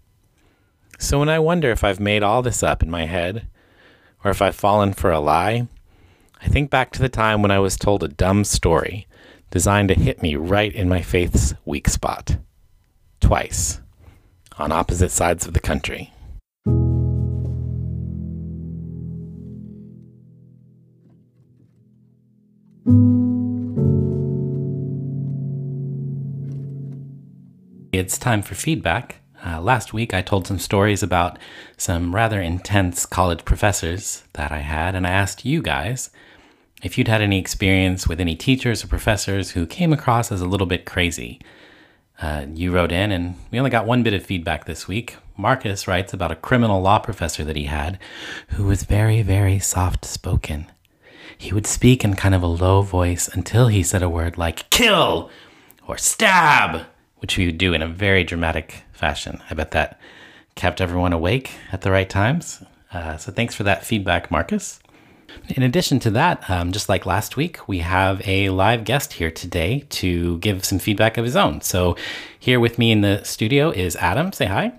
So 0.98 1.18
when 1.18 1.28
I 1.28 1.38
wonder 1.38 1.70
if 1.70 1.82
I've 1.82 2.00
made 2.00 2.22
all 2.22 2.42
this 2.42 2.62
up 2.62 2.82
in 2.82 2.90
my 2.90 3.06
head, 3.06 3.48
or 4.24 4.30
if 4.30 4.40
I've 4.40 4.54
fallen 4.54 4.92
for 4.92 5.10
a 5.10 5.20
lie, 5.20 5.66
I 6.40 6.48
think 6.48 6.70
back 6.70 6.90
to 6.92 7.00
the 7.00 7.08
time 7.08 7.42
when 7.42 7.50
I 7.50 7.58
was 7.58 7.76
told 7.76 8.02
a 8.02 8.08
dumb 8.08 8.44
story 8.44 9.06
designed 9.50 9.88
to 9.88 9.94
hit 9.94 10.22
me 10.22 10.34
right 10.34 10.74
in 10.74 10.88
my 10.88 11.02
faith's 11.02 11.54
weak 11.64 11.88
spot. 11.88 12.38
Twice, 13.20 13.80
on 14.58 14.72
opposite 14.72 15.10
sides 15.10 15.46
of 15.46 15.54
the 15.54 15.60
country. 15.60 16.12
It's 27.92 28.16
time 28.16 28.40
for 28.40 28.54
feedback. 28.54 29.16
Uh, 29.44 29.60
last 29.60 29.92
week, 29.92 30.14
I 30.14 30.22
told 30.22 30.46
some 30.46 30.58
stories 30.58 31.02
about 31.02 31.38
some 31.76 32.14
rather 32.14 32.40
intense 32.40 33.04
college 33.04 33.44
professors 33.44 34.24
that 34.32 34.50
I 34.50 34.60
had, 34.60 34.94
and 34.94 35.06
I 35.06 35.10
asked 35.10 35.44
you 35.44 35.60
guys 35.60 36.08
if 36.82 36.96
you'd 36.96 37.08
had 37.08 37.20
any 37.20 37.38
experience 37.38 38.08
with 38.08 38.18
any 38.18 38.34
teachers 38.34 38.82
or 38.82 38.86
professors 38.86 39.50
who 39.50 39.66
came 39.66 39.92
across 39.92 40.32
as 40.32 40.40
a 40.40 40.46
little 40.46 40.66
bit 40.66 40.86
crazy. 40.86 41.38
Uh, 42.22 42.46
you 42.54 42.72
wrote 42.72 42.92
in, 42.92 43.12
and 43.12 43.36
we 43.50 43.58
only 43.58 43.68
got 43.68 43.84
one 43.84 44.02
bit 44.02 44.14
of 44.14 44.24
feedback 44.24 44.64
this 44.64 44.88
week. 44.88 45.16
Marcus 45.36 45.86
writes 45.86 46.14
about 46.14 46.32
a 46.32 46.36
criminal 46.36 46.80
law 46.80 46.98
professor 46.98 47.44
that 47.44 47.56
he 47.56 47.64
had 47.64 47.98
who 48.48 48.64
was 48.64 48.84
very, 48.84 49.20
very 49.20 49.58
soft 49.58 50.06
spoken. 50.06 50.64
He 51.36 51.52
would 51.52 51.66
speak 51.66 52.04
in 52.04 52.16
kind 52.16 52.34
of 52.34 52.42
a 52.42 52.46
low 52.46 52.80
voice 52.80 53.28
until 53.28 53.68
he 53.68 53.82
said 53.82 54.02
a 54.02 54.08
word 54.08 54.38
like 54.38 54.70
kill 54.70 55.28
or 55.86 55.98
stab 55.98 56.86
which 57.22 57.38
we 57.38 57.46
would 57.46 57.56
do 57.56 57.72
in 57.72 57.80
a 57.80 57.88
very 57.88 58.24
dramatic 58.24 58.82
fashion. 58.92 59.40
I 59.48 59.54
bet 59.54 59.70
that 59.70 59.98
kept 60.56 60.80
everyone 60.80 61.12
awake 61.12 61.52
at 61.70 61.80
the 61.80 61.90
right 61.90 62.10
times. 62.10 62.62
Uh, 62.92 63.16
so 63.16 63.32
thanks 63.32 63.54
for 63.54 63.62
that 63.62 63.86
feedback, 63.86 64.30
Marcus. 64.30 64.80
In 65.48 65.62
addition 65.62 65.98
to 66.00 66.10
that, 66.10 66.48
um, 66.50 66.72
just 66.72 66.88
like 66.88 67.06
last 67.06 67.36
week, 67.36 67.66
we 67.66 67.78
have 67.78 68.20
a 68.26 68.50
live 68.50 68.84
guest 68.84 69.14
here 69.14 69.30
today 69.30 69.86
to 69.90 70.38
give 70.38 70.64
some 70.64 70.78
feedback 70.78 71.16
of 71.16 71.24
his 71.24 71.36
own. 71.36 71.62
So, 71.62 71.96
here 72.38 72.60
with 72.60 72.78
me 72.78 72.92
in 72.92 73.00
the 73.00 73.22
studio 73.24 73.70
is 73.70 73.96
Adam. 73.96 74.32
Say 74.32 74.46
hi. 74.46 74.72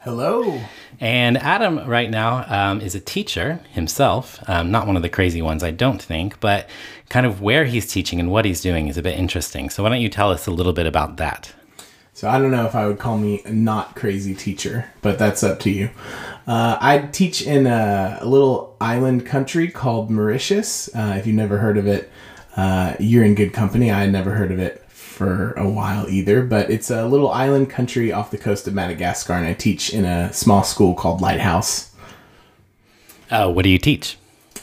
Hello. 0.00 0.62
And 1.00 1.36
Adam, 1.36 1.86
right 1.86 2.08
now, 2.08 2.44
um, 2.48 2.80
is 2.80 2.94
a 2.94 3.00
teacher 3.00 3.60
himself. 3.72 4.40
Um, 4.48 4.70
not 4.70 4.86
one 4.86 4.96
of 4.96 5.02
the 5.02 5.08
crazy 5.08 5.42
ones, 5.42 5.62
I 5.62 5.72
don't 5.72 6.00
think, 6.00 6.40
but 6.40 6.68
kind 7.10 7.26
of 7.26 7.42
where 7.42 7.66
he's 7.66 7.92
teaching 7.92 8.18
and 8.18 8.30
what 8.30 8.44
he's 8.44 8.62
doing 8.62 8.88
is 8.88 8.96
a 8.96 9.02
bit 9.02 9.18
interesting. 9.18 9.68
So, 9.68 9.82
why 9.82 9.90
don't 9.90 10.00
you 10.00 10.08
tell 10.08 10.30
us 10.30 10.46
a 10.46 10.50
little 10.50 10.72
bit 10.72 10.86
about 10.86 11.18
that? 11.18 11.52
So 12.18 12.28
I 12.28 12.40
don't 12.40 12.50
know 12.50 12.66
if 12.66 12.74
I 12.74 12.84
would 12.88 12.98
call 12.98 13.16
me 13.16 13.42
a 13.44 13.52
not 13.52 13.94
crazy 13.94 14.34
teacher, 14.34 14.90
but 15.02 15.20
that's 15.20 15.44
up 15.44 15.60
to 15.60 15.70
you. 15.70 15.88
Uh, 16.48 16.76
I 16.80 16.98
teach 17.12 17.42
in 17.46 17.64
a, 17.68 18.18
a, 18.20 18.26
little 18.26 18.76
island 18.80 19.24
country 19.24 19.68
called 19.68 20.10
Mauritius. 20.10 20.92
Uh, 20.92 21.14
if 21.16 21.28
you've 21.28 21.36
never 21.36 21.58
heard 21.58 21.78
of 21.78 21.86
it, 21.86 22.10
uh, 22.56 22.94
you're 22.98 23.22
in 23.22 23.36
good 23.36 23.52
company. 23.52 23.92
I 23.92 24.00
had 24.00 24.10
never 24.10 24.32
heard 24.32 24.50
of 24.50 24.58
it 24.58 24.82
for 24.90 25.52
a 25.52 25.70
while 25.70 26.08
either, 26.08 26.42
but 26.42 26.72
it's 26.72 26.90
a 26.90 27.06
little 27.06 27.30
island 27.30 27.70
country 27.70 28.10
off 28.10 28.32
the 28.32 28.38
coast 28.38 28.66
of 28.66 28.74
Madagascar, 28.74 29.34
and 29.34 29.46
I 29.46 29.54
teach 29.54 29.94
in 29.94 30.04
a 30.04 30.32
small 30.32 30.64
school 30.64 30.94
called 30.94 31.20
Lighthouse. 31.20 31.94
Uh, 33.30 33.48
what 33.48 33.62
do 33.62 33.70
you 33.70 33.78
teach? 33.78 34.18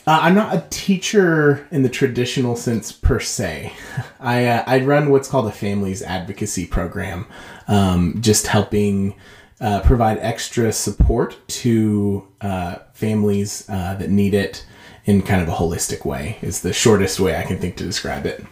Uh, 0.07 0.19
I'm 0.21 0.35
not 0.35 0.53
a 0.53 0.63
teacher 0.69 1.67
in 1.71 1.81
the 1.81 1.89
traditional 1.89 2.55
sense 2.55 2.91
per 2.91 3.19
se. 3.19 3.73
I 4.19 4.45
uh, 4.45 4.63
I 4.67 4.81
run 4.81 5.09
what's 5.09 5.27
called 5.27 5.47
a 5.47 5.51
families 5.51 6.03
advocacy 6.03 6.67
program, 6.67 7.25
um, 7.67 8.17
just 8.21 8.47
helping 8.47 9.15
uh, 9.59 9.81
provide 9.81 10.19
extra 10.19 10.71
support 10.71 11.37
to 11.47 12.27
uh, 12.41 12.75
families 12.93 13.67
uh, 13.67 13.95
that 13.95 14.11
need 14.11 14.35
it 14.35 14.65
in 15.05 15.23
kind 15.23 15.41
of 15.41 15.47
a 15.47 15.53
holistic 15.53 16.05
way. 16.05 16.37
Is 16.41 16.61
the 16.61 16.73
shortest 16.73 17.19
way 17.19 17.35
I 17.35 17.43
can 17.43 17.57
think 17.57 17.75
to 17.77 17.83
describe 17.83 18.27
it. 18.27 18.45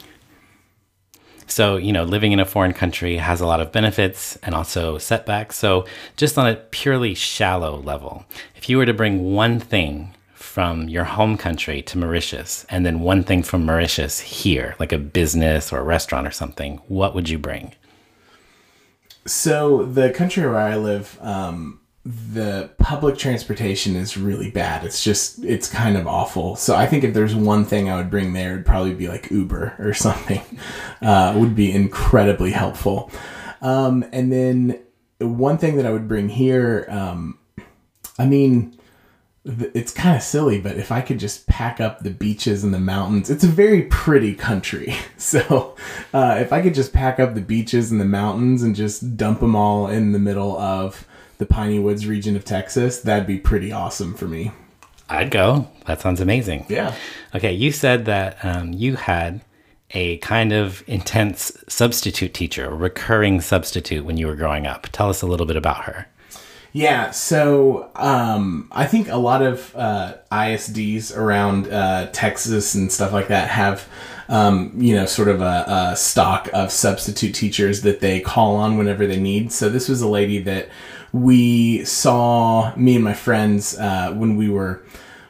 So, 1.46 1.76
you 1.76 1.92
know, 1.92 2.04
living 2.04 2.32
in 2.32 2.40
a 2.40 2.46
foreign 2.46 2.74
country 2.74 3.18
has 3.18 3.42
a 3.42 3.46
lot 3.46 3.60
of 3.60 3.72
benefits 3.72 4.38
and 4.38 4.56
also 4.56 4.98
setbacks. 4.98 5.56
So, 5.56 5.86
just 6.18 6.36
on 6.36 6.48
a 6.48 6.56
purely 6.56 7.14
shallow 7.14 7.80
level, 7.80 8.26
if 8.56 8.70
you 8.70 8.78
were 8.78 8.88
to 8.88 8.94
bring 8.94 9.36
one 9.36 9.60
thing 9.60 10.16
from 10.54 10.88
your 10.88 11.04
home 11.04 11.36
country 11.36 11.82
to 11.82 11.98
Mauritius 11.98 12.64
and 12.70 12.86
then 12.86 13.00
one 13.00 13.24
thing 13.24 13.42
from 13.42 13.66
Mauritius 13.66 14.20
here, 14.20 14.76
like 14.78 14.92
a 14.92 15.00
business 15.00 15.74
or 15.74 15.80
a 15.80 15.84
restaurant 15.84 16.28
or 16.28 16.32
something, 16.32 16.80
what 16.88 17.16
would 17.16 17.28
you 17.28 17.40
bring? 17.40 17.74
So, 19.26 19.84
the 19.84 20.12
country 20.12 20.44
where 20.44 20.60
I 20.60 20.76
live, 20.76 21.18
um, 21.22 21.80
the 22.06 22.70
public 22.78 23.18
transportation 23.18 23.96
is 23.96 24.16
really 24.16 24.52
bad. 24.52 24.86
It's 24.86 25.04
just, 25.04 25.44
it's 25.44 25.68
kind 25.68 25.98
of 25.98 26.06
awful. 26.06 26.56
So, 26.56 26.76
I 26.76 26.86
think 26.86 27.04
if 27.04 27.16
there's 27.16 27.34
one 27.34 27.66
thing 27.66 27.90
I 27.90 27.96
would 27.96 28.12
bring 28.12 28.34
there, 28.34 28.54
it'd 28.54 28.68
probably 28.68 28.94
be 28.94 29.08
like 29.08 29.32
Uber 29.32 29.74
or 29.80 29.94
something, 29.96 30.44
uh, 31.02 31.34
would 31.36 31.56
be 31.56 31.72
incredibly 31.72 32.52
helpful. 32.52 33.10
Um, 33.64 34.06
and 34.12 34.32
then 34.32 34.80
one 35.18 35.58
thing 35.58 35.78
that 35.78 35.88
I 35.88 35.92
would 35.92 36.08
bring 36.08 36.30
here, 36.30 36.86
um, 36.90 37.40
I 38.20 38.28
mean, 38.28 38.78
it's 39.46 39.92
kind 39.92 40.16
of 40.16 40.24
silly, 40.24 40.60
but 40.60 40.78
if 40.78 40.92
I 40.92 41.02
could 41.02 41.20
just 41.20 41.48
pack 41.48 41.82
up 41.82 42.00
the 42.00 42.10
beaches 42.10 42.64
and 42.64 42.74
the 42.74 42.80
mountains, 42.80 43.30
it's 43.30 43.44
a 43.44 43.48
very 43.48 43.84
pretty 43.84 44.34
country. 44.36 44.96
So, 45.24 45.76
uh, 46.14 46.38
if 46.42 46.52
I 46.52 46.62
could 46.62 46.76
just 46.76 46.92
pack 46.92 47.18
up 47.18 47.34
the 47.34 47.42
beaches 47.42 47.92
and 47.92 48.02
the 48.02 48.06
mountains 48.06 48.62
and 48.62 48.76
just 48.76 49.16
dump 49.16 49.40
them 49.40 49.56
all 49.56 49.88
in 49.88 50.12
the 50.12 50.20
middle 50.20 50.60
of 50.60 51.08
the 51.38 51.46
Piney 51.46 51.80
Woods 51.80 52.06
region 52.06 52.36
of 52.36 52.44
Texas, 52.44 53.00
that'd 53.00 53.26
be 53.26 53.38
pretty 53.38 53.72
awesome 53.72 54.16
for 54.16 54.28
me. 54.28 54.52
I'd 55.10 55.32
go. 55.32 55.70
That 55.86 56.02
sounds 56.02 56.20
amazing. 56.20 56.66
Yeah. 56.68 56.94
Okay, 57.34 57.54
you 57.54 57.72
said 57.72 58.04
that 58.06 58.44
um, 58.44 58.74
you 58.74 58.98
had 58.98 59.42
a 59.92 60.18
kind 60.18 60.52
of 60.52 60.84
intense 60.88 61.58
substitute 61.70 62.34
teacher, 62.34 62.66
a 62.66 62.76
recurring 62.76 63.40
substitute 63.40 64.04
when 64.04 64.18
you 64.18 64.28
were 64.28 64.36
growing 64.36 64.68
up. 64.68 64.88
Tell 64.92 65.10
us 65.10 65.22
a 65.22 65.28
little 65.28 65.46
bit 65.46 65.56
about 65.56 65.86
her. 65.86 66.08
Yeah, 66.76 67.12
so 67.12 67.92
um, 67.96 68.68
I 68.72 68.88
think 68.88 69.08
a 69.08 69.18
lot 69.18 69.44
of 69.44 69.76
uh, 69.76 70.16
ISDs 70.32 71.16
around 71.16 71.72
uh, 71.72 72.10
Texas 72.12 72.74
and 72.74 72.92
stuff 72.92 73.14
like 73.14 73.28
that 73.28 73.48
have, 73.50 73.88
um, 74.28 74.74
you 74.76 74.96
know, 74.96 75.06
sort 75.06 75.28
of 75.28 75.40
a, 75.40 75.92
a, 75.92 75.96
stock 75.96 76.50
of 76.52 76.72
substitute 76.72 77.36
teachers 77.36 77.84
that 77.84 78.00
they 78.00 78.20
call 78.20 78.56
on 78.56 78.76
whenever 78.76 79.06
they 79.06 79.20
need. 79.20 79.52
So 79.52 79.70
this 79.70 79.88
was 79.88 80.02
a 80.02 80.08
lady 80.08 80.40
that 80.40 80.68
we 81.12 81.86
saw, 81.86 82.76
me 82.76 82.96
and 82.96 83.04
my 83.04 83.14
friends, 83.14 83.78
uh, 83.78 84.12
when 84.14 84.36
we 84.36 84.50
were 84.50 84.84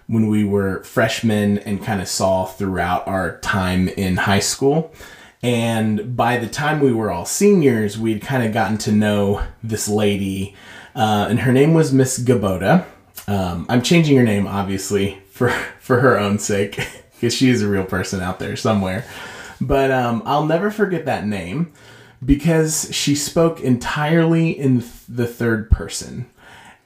when 0.07 0.27
we 0.27 0.45
were 0.45 0.83
freshmen 0.83 1.57
and 1.59 1.83
kind 1.83 2.01
of 2.01 2.07
saw 2.07 2.45
throughout 2.45 3.05
our 3.07 3.39
time 3.39 3.89
in 3.89 4.15
high 4.15 4.39
school. 4.39 4.93
And 5.41 6.15
by 6.15 6.37
the 6.37 6.47
time 6.47 6.79
we 6.79 6.93
were 6.93 7.11
all 7.11 7.25
seniors, 7.25 7.97
we'd 7.97 8.21
kind 8.21 8.43
of 8.43 8.53
gotten 8.53 8.77
to 8.79 8.91
know 8.91 9.43
this 9.61 9.89
lady, 9.89 10.55
uh, 10.95 11.27
and 11.29 11.39
her 11.41 11.51
name 11.51 11.73
was 11.73 11.93
Miss 11.93 12.19
Gaboda. 12.19 12.85
Um, 13.27 13.65
I'm 13.69 13.81
changing 13.81 14.17
her 14.17 14.23
name, 14.23 14.47
obviously, 14.47 15.19
for 15.29 15.49
for 15.79 15.99
her 15.99 16.19
own 16.19 16.39
sake, 16.39 16.75
because 17.13 17.33
she 17.33 17.49
is 17.49 17.61
a 17.61 17.67
real 17.67 17.85
person 17.85 18.21
out 18.21 18.39
there 18.39 18.55
somewhere. 18.55 19.05
But 19.59 19.91
um, 19.91 20.23
I'll 20.25 20.45
never 20.45 20.71
forget 20.71 21.05
that 21.05 21.25
name 21.25 21.71
because 22.25 22.89
she 22.91 23.15
spoke 23.15 23.61
entirely 23.61 24.51
in 24.51 24.83
the 25.07 25.27
third 25.27 25.69
person. 25.69 26.29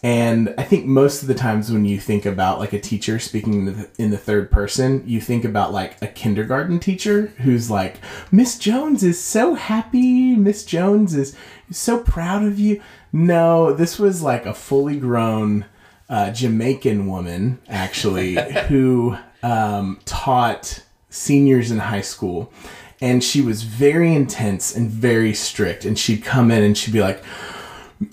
And 0.03 0.53
I 0.59 0.63
think 0.63 0.85
most 0.85 1.23
of 1.23 1.27
the 1.27 1.33
times 1.33 1.71
when 1.71 1.83
you 1.83 1.99
think 1.99 2.25
about 2.25 2.59
like 2.59 2.71
a 2.71 2.79
teacher 2.79 3.17
speaking 3.17 3.53
in 3.53 3.65
the, 3.65 3.89
in 3.97 4.11
the 4.11 4.17
third 4.17 4.51
person, 4.51 5.03
you 5.07 5.19
think 5.19 5.43
about 5.43 5.73
like 5.73 5.99
a 6.03 6.07
kindergarten 6.07 6.79
teacher 6.79 7.33
who's 7.37 7.71
like, 7.71 7.97
Miss 8.31 8.59
Jones 8.59 9.03
is 9.03 9.21
so 9.21 9.55
happy. 9.55 10.35
Miss 10.35 10.63
Jones 10.63 11.15
is 11.15 11.35
so 11.71 11.99
proud 11.99 12.43
of 12.43 12.59
you. 12.59 12.81
No, 13.17 13.73
this 13.73 13.97
was 13.97 14.21
like 14.21 14.45
a 14.45 14.53
fully 14.53 14.99
grown 14.99 15.65
uh, 16.07 16.29
Jamaican 16.29 17.07
woman, 17.07 17.57
actually, 17.67 18.35
who 18.67 19.17
um, 19.41 19.99
taught 20.05 20.83
seniors 21.09 21.71
in 21.71 21.79
high 21.79 22.01
school. 22.01 22.53
And 23.01 23.23
she 23.23 23.41
was 23.41 23.63
very 23.63 24.13
intense 24.13 24.75
and 24.75 24.91
very 24.91 25.33
strict. 25.33 25.83
And 25.83 25.97
she'd 25.97 26.23
come 26.23 26.51
in 26.51 26.61
and 26.61 26.77
she'd 26.77 26.93
be 26.93 27.01
like, 27.01 27.23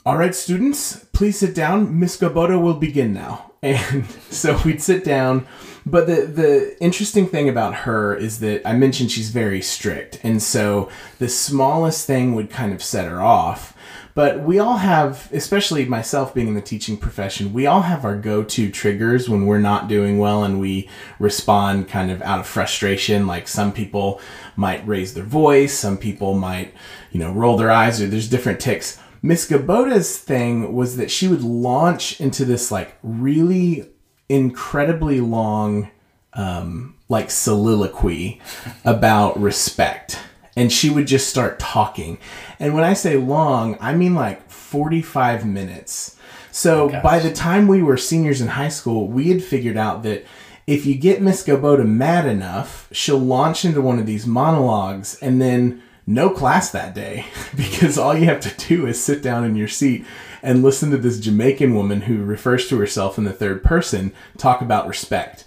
all 0.06 0.16
right, 0.16 0.34
students, 0.34 1.04
please 1.12 1.38
sit 1.38 1.54
down. 1.54 2.00
Miss 2.00 2.16
Gaboda 2.16 2.58
will 2.58 2.75
begin 2.75 3.12
now. 3.12 3.50
And 3.62 4.06
so 4.30 4.61
we'd 4.64 4.82
sit 4.82 5.04
down. 5.04 5.46
But 5.87 6.06
the, 6.06 6.26
the 6.26 6.82
interesting 6.82 7.26
thing 7.26 7.49
about 7.49 7.75
her 7.75 8.14
is 8.14 8.40
that 8.40 8.66
I 8.66 8.75
mentioned 8.75 9.11
she's 9.11 9.30
very 9.30 9.61
strict. 9.61 10.18
And 10.23 10.42
so 10.42 10.90
the 11.18 11.28
smallest 11.28 12.06
thing 12.06 12.34
would 12.34 12.49
kind 12.49 12.73
of 12.73 12.82
set 12.82 13.06
her 13.06 13.23
off. 13.23 13.74
But 14.14 14.40
we 14.40 14.61
all 14.61 14.76
have, 14.76 15.28
especially 15.33 15.85
myself 15.87 16.33
being 16.33 16.47
in 16.47 16.54
the 16.54 16.61
teaching 16.61 16.97
profession, 16.97 17.52
we 17.52 17.66
all 17.66 17.83
have 17.83 18.04
our 18.04 18.16
go 18.16 18.44
to 18.44 18.71
triggers 18.71 19.28
when 19.28 19.44
we're 19.44 19.59
not 19.59 19.88
doing 19.88 20.18
well 20.18 20.44
and 20.44 20.61
we 20.61 20.88
respond 21.18 21.88
kind 21.88 22.12
of 22.12 22.23
out 22.23 22.38
of 22.38 22.47
frustration. 22.47 23.26
Like 23.26 23.49
some 23.49 23.73
people 23.73 24.21
might 24.54 24.87
raise 24.87 25.14
their 25.14 25.25
voice, 25.25 25.75
some 25.75 25.99
people 25.99 26.35
might, 26.35 26.73
you 27.11 27.18
know, 27.18 27.33
roll 27.33 27.56
their 27.56 27.73
eyes, 27.73 28.00
or 28.00 28.06
there's 28.06 28.28
different 28.28 28.61
ticks. 28.61 29.00
Miss 29.21 29.49
Gaboda's 29.49 30.16
thing 30.16 30.73
was 30.73 30.97
that 30.97 31.11
she 31.11 31.26
would 31.26 31.42
launch 31.42 32.21
into 32.21 32.44
this 32.44 32.71
like 32.71 32.97
really 33.02 33.88
incredibly 34.28 35.21
long 35.21 35.90
um, 36.35 36.94
like 37.09 37.30
soliloquy 37.30 38.40
about 38.85 39.40
respect. 39.40 40.21
And 40.56 40.73
she 40.73 40.90
would 40.90 41.06
just 41.06 41.28
start 41.28 41.58
talking. 41.58 42.18
And 42.61 42.75
when 42.75 42.84
I 42.84 42.92
say 42.92 43.16
long, 43.16 43.76
I 43.80 43.94
mean 43.94 44.14
like 44.14 44.49
45 44.50 45.44
minutes. 45.44 46.16
So 46.50 46.90
Oh, 46.94 47.00
by 47.02 47.18
the 47.18 47.32
time 47.32 47.66
we 47.66 47.82
were 47.82 47.96
seniors 47.96 48.40
in 48.40 48.49
high 48.49 48.68
school, 48.68 49.08
we 49.08 49.30
had 49.30 49.42
figured 49.42 49.76
out 49.76 50.04
that 50.04 50.25
if 50.66 50.87
you 50.87 50.94
get 50.94 51.20
Miss 51.20 51.44
Gaboda 51.44 51.87
mad 51.87 52.26
enough, 52.26 52.88
she'll 52.92 53.18
launch 53.18 53.64
into 53.64 53.82
one 53.82 53.99
of 53.99 54.06
these 54.06 54.26
monologues 54.26 55.18
and 55.20 55.40
then 55.42 55.82
no 56.06 56.30
class 56.30 56.70
that 56.70 56.94
day 56.94 57.26
because 57.56 57.99
all 57.99 58.16
you 58.16 58.26
have 58.26 58.40
to 58.40 58.66
do 58.68 58.87
is 58.87 59.02
sit 59.02 59.23
down 59.23 59.44
in 59.44 59.56
your 59.56 59.68
seat 59.68 60.06
and 60.42 60.62
listen 60.62 60.90
to 60.90 60.99
this 60.99 61.18
Jamaican 61.18 61.75
woman 61.75 62.02
who 62.02 62.23
refers 62.23 62.68
to 62.68 62.78
herself 62.78 63.18
in 63.18 63.25
the 63.25 63.32
third 63.32 63.64
person 63.64 64.12
talk 64.37 64.61
about 64.61 64.86
respect. 64.86 65.45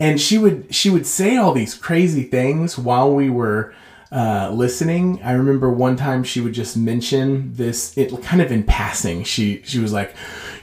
And 0.00 0.20
she 0.20 0.38
would 0.38 0.74
she 0.74 0.90
would 0.90 1.06
say 1.06 1.36
all 1.36 1.52
these 1.52 1.74
crazy 1.74 2.22
things 2.22 2.78
while 2.78 3.12
we 3.12 3.28
were 3.28 3.74
uh, 4.10 4.50
listening. 4.52 5.20
I 5.22 5.32
remember 5.32 5.70
one 5.70 5.96
time 5.96 6.24
she 6.24 6.40
would 6.40 6.54
just 6.54 6.76
mention 6.76 7.52
this 7.54 7.96
it 7.96 8.22
kind 8.22 8.40
of 8.40 8.50
in 8.50 8.62
passing. 8.62 9.24
She 9.24 9.62
she 9.64 9.78
was 9.78 9.92
like, 9.92 10.14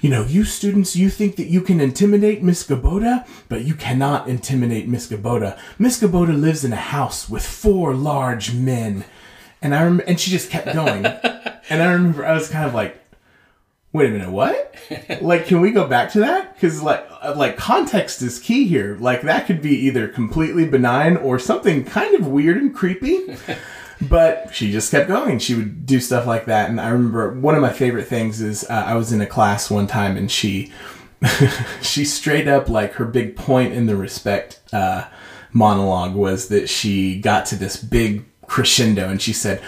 you 0.02 0.10
know, 0.10 0.24
you 0.24 0.44
students, 0.44 0.96
you 0.96 1.10
think 1.10 1.36
that 1.36 1.48
you 1.48 1.62
can 1.62 1.80
intimidate 1.80 2.44
Miss 2.44 2.66
Gaboda, 2.66 3.28
but 3.50 3.66
you 3.66 3.76
cannot 3.76 4.28
intimidate 4.28 4.88
Miss 4.88 5.08
Gaboda. 5.08 5.60
Miss 5.78 6.00
Gaboda 6.00 6.40
lives 6.40 6.66
in 6.66 6.74
a 6.74 6.78
house 6.78 7.30
with 7.30 7.46
four 7.46 7.94
large 7.94 8.54
men. 8.54 9.06
And 9.62 9.74
I 9.74 9.84
rem- 9.84 10.02
and 10.06 10.20
she 10.20 10.32
just 10.32 10.50
kept 10.50 10.74
going. 10.74 11.06
and 11.70 11.82
I 11.82 11.92
remember 11.92 12.26
I 12.26 12.34
was 12.34 12.50
kind 12.50 12.66
of 12.68 12.74
like, 12.74 13.00
wait 13.96 14.10
a 14.10 14.12
minute, 14.12 14.30
what? 14.30 14.76
like, 15.22 15.46
can 15.46 15.62
we 15.62 15.72
go 15.72 15.88
back 15.88 16.12
to 16.12 16.20
that? 16.20 16.54
Because 16.54 16.82
like, 16.82 17.08
uh, 17.24 17.34
like 17.36 17.56
context 17.56 18.22
is 18.22 18.40
key 18.40 18.68
here. 18.68 18.98
Like 19.00 19.22
that 19.22 19.48
could 19.48 19.62
be 19.62 19.76
either 19.88 20.08
completely 20.08 20.68
benign 20.68 21.16
or 21.16 21.40
something 21.40 21.86
kind 21.86 22.14
of 22.16 22.28
weird 22.28 22.58
and 22.58 22.76
creepy. 22.76 23.38
but 24.02 24.54
she 24.54 24.72
just 24.72 24.92
kept 24.92 25.08
going. 25.08 25.40
She 25.40 25.56
would 25.56 25.86
do 25.86 26.02
stuff 26.02 26.28
like 26.28 26.46
that. 26.46 26.70
And 26.70 26.82
I 26.82 26.90
remember 26.90 27.40
one 27.40 27.56
of 27.56 27.62
my 27.62 27.72
favorite 27.72 28.08
things 28.08 28.42
is 28.42 28.66
uh, 28.70 28.74
I 28.74 28.96
was 28.96 29.14
in 29.14 29.22
a 29.22 29.26
class 29.26 29.72
one 29.72 29.88
time 29.88 30.18
and 30.18 30.30
she, 30.30 30.74
she 31.82 32.04
straight 32.04 32.50
up 32.50 32.68
like 32.68 32.94
her 32.94 33.06
big 33.06 33.38
point 33.38 33.74
in 33.74 33.86
the 33.86 33.96
respect 33.96 34.60
uh, 34.74 35.06
monologue 35.54 36.14
was 36.14 36.50
that 36.50 36.70
she 36.70 37.20
got 37.20 37.46
to 37.46 37.56
this 37.56 37.78
big 37.78 38.26
crescendo 38.46 39.08
and 39.08 39.22
she 39.22 39.32
said, 39.32 39.62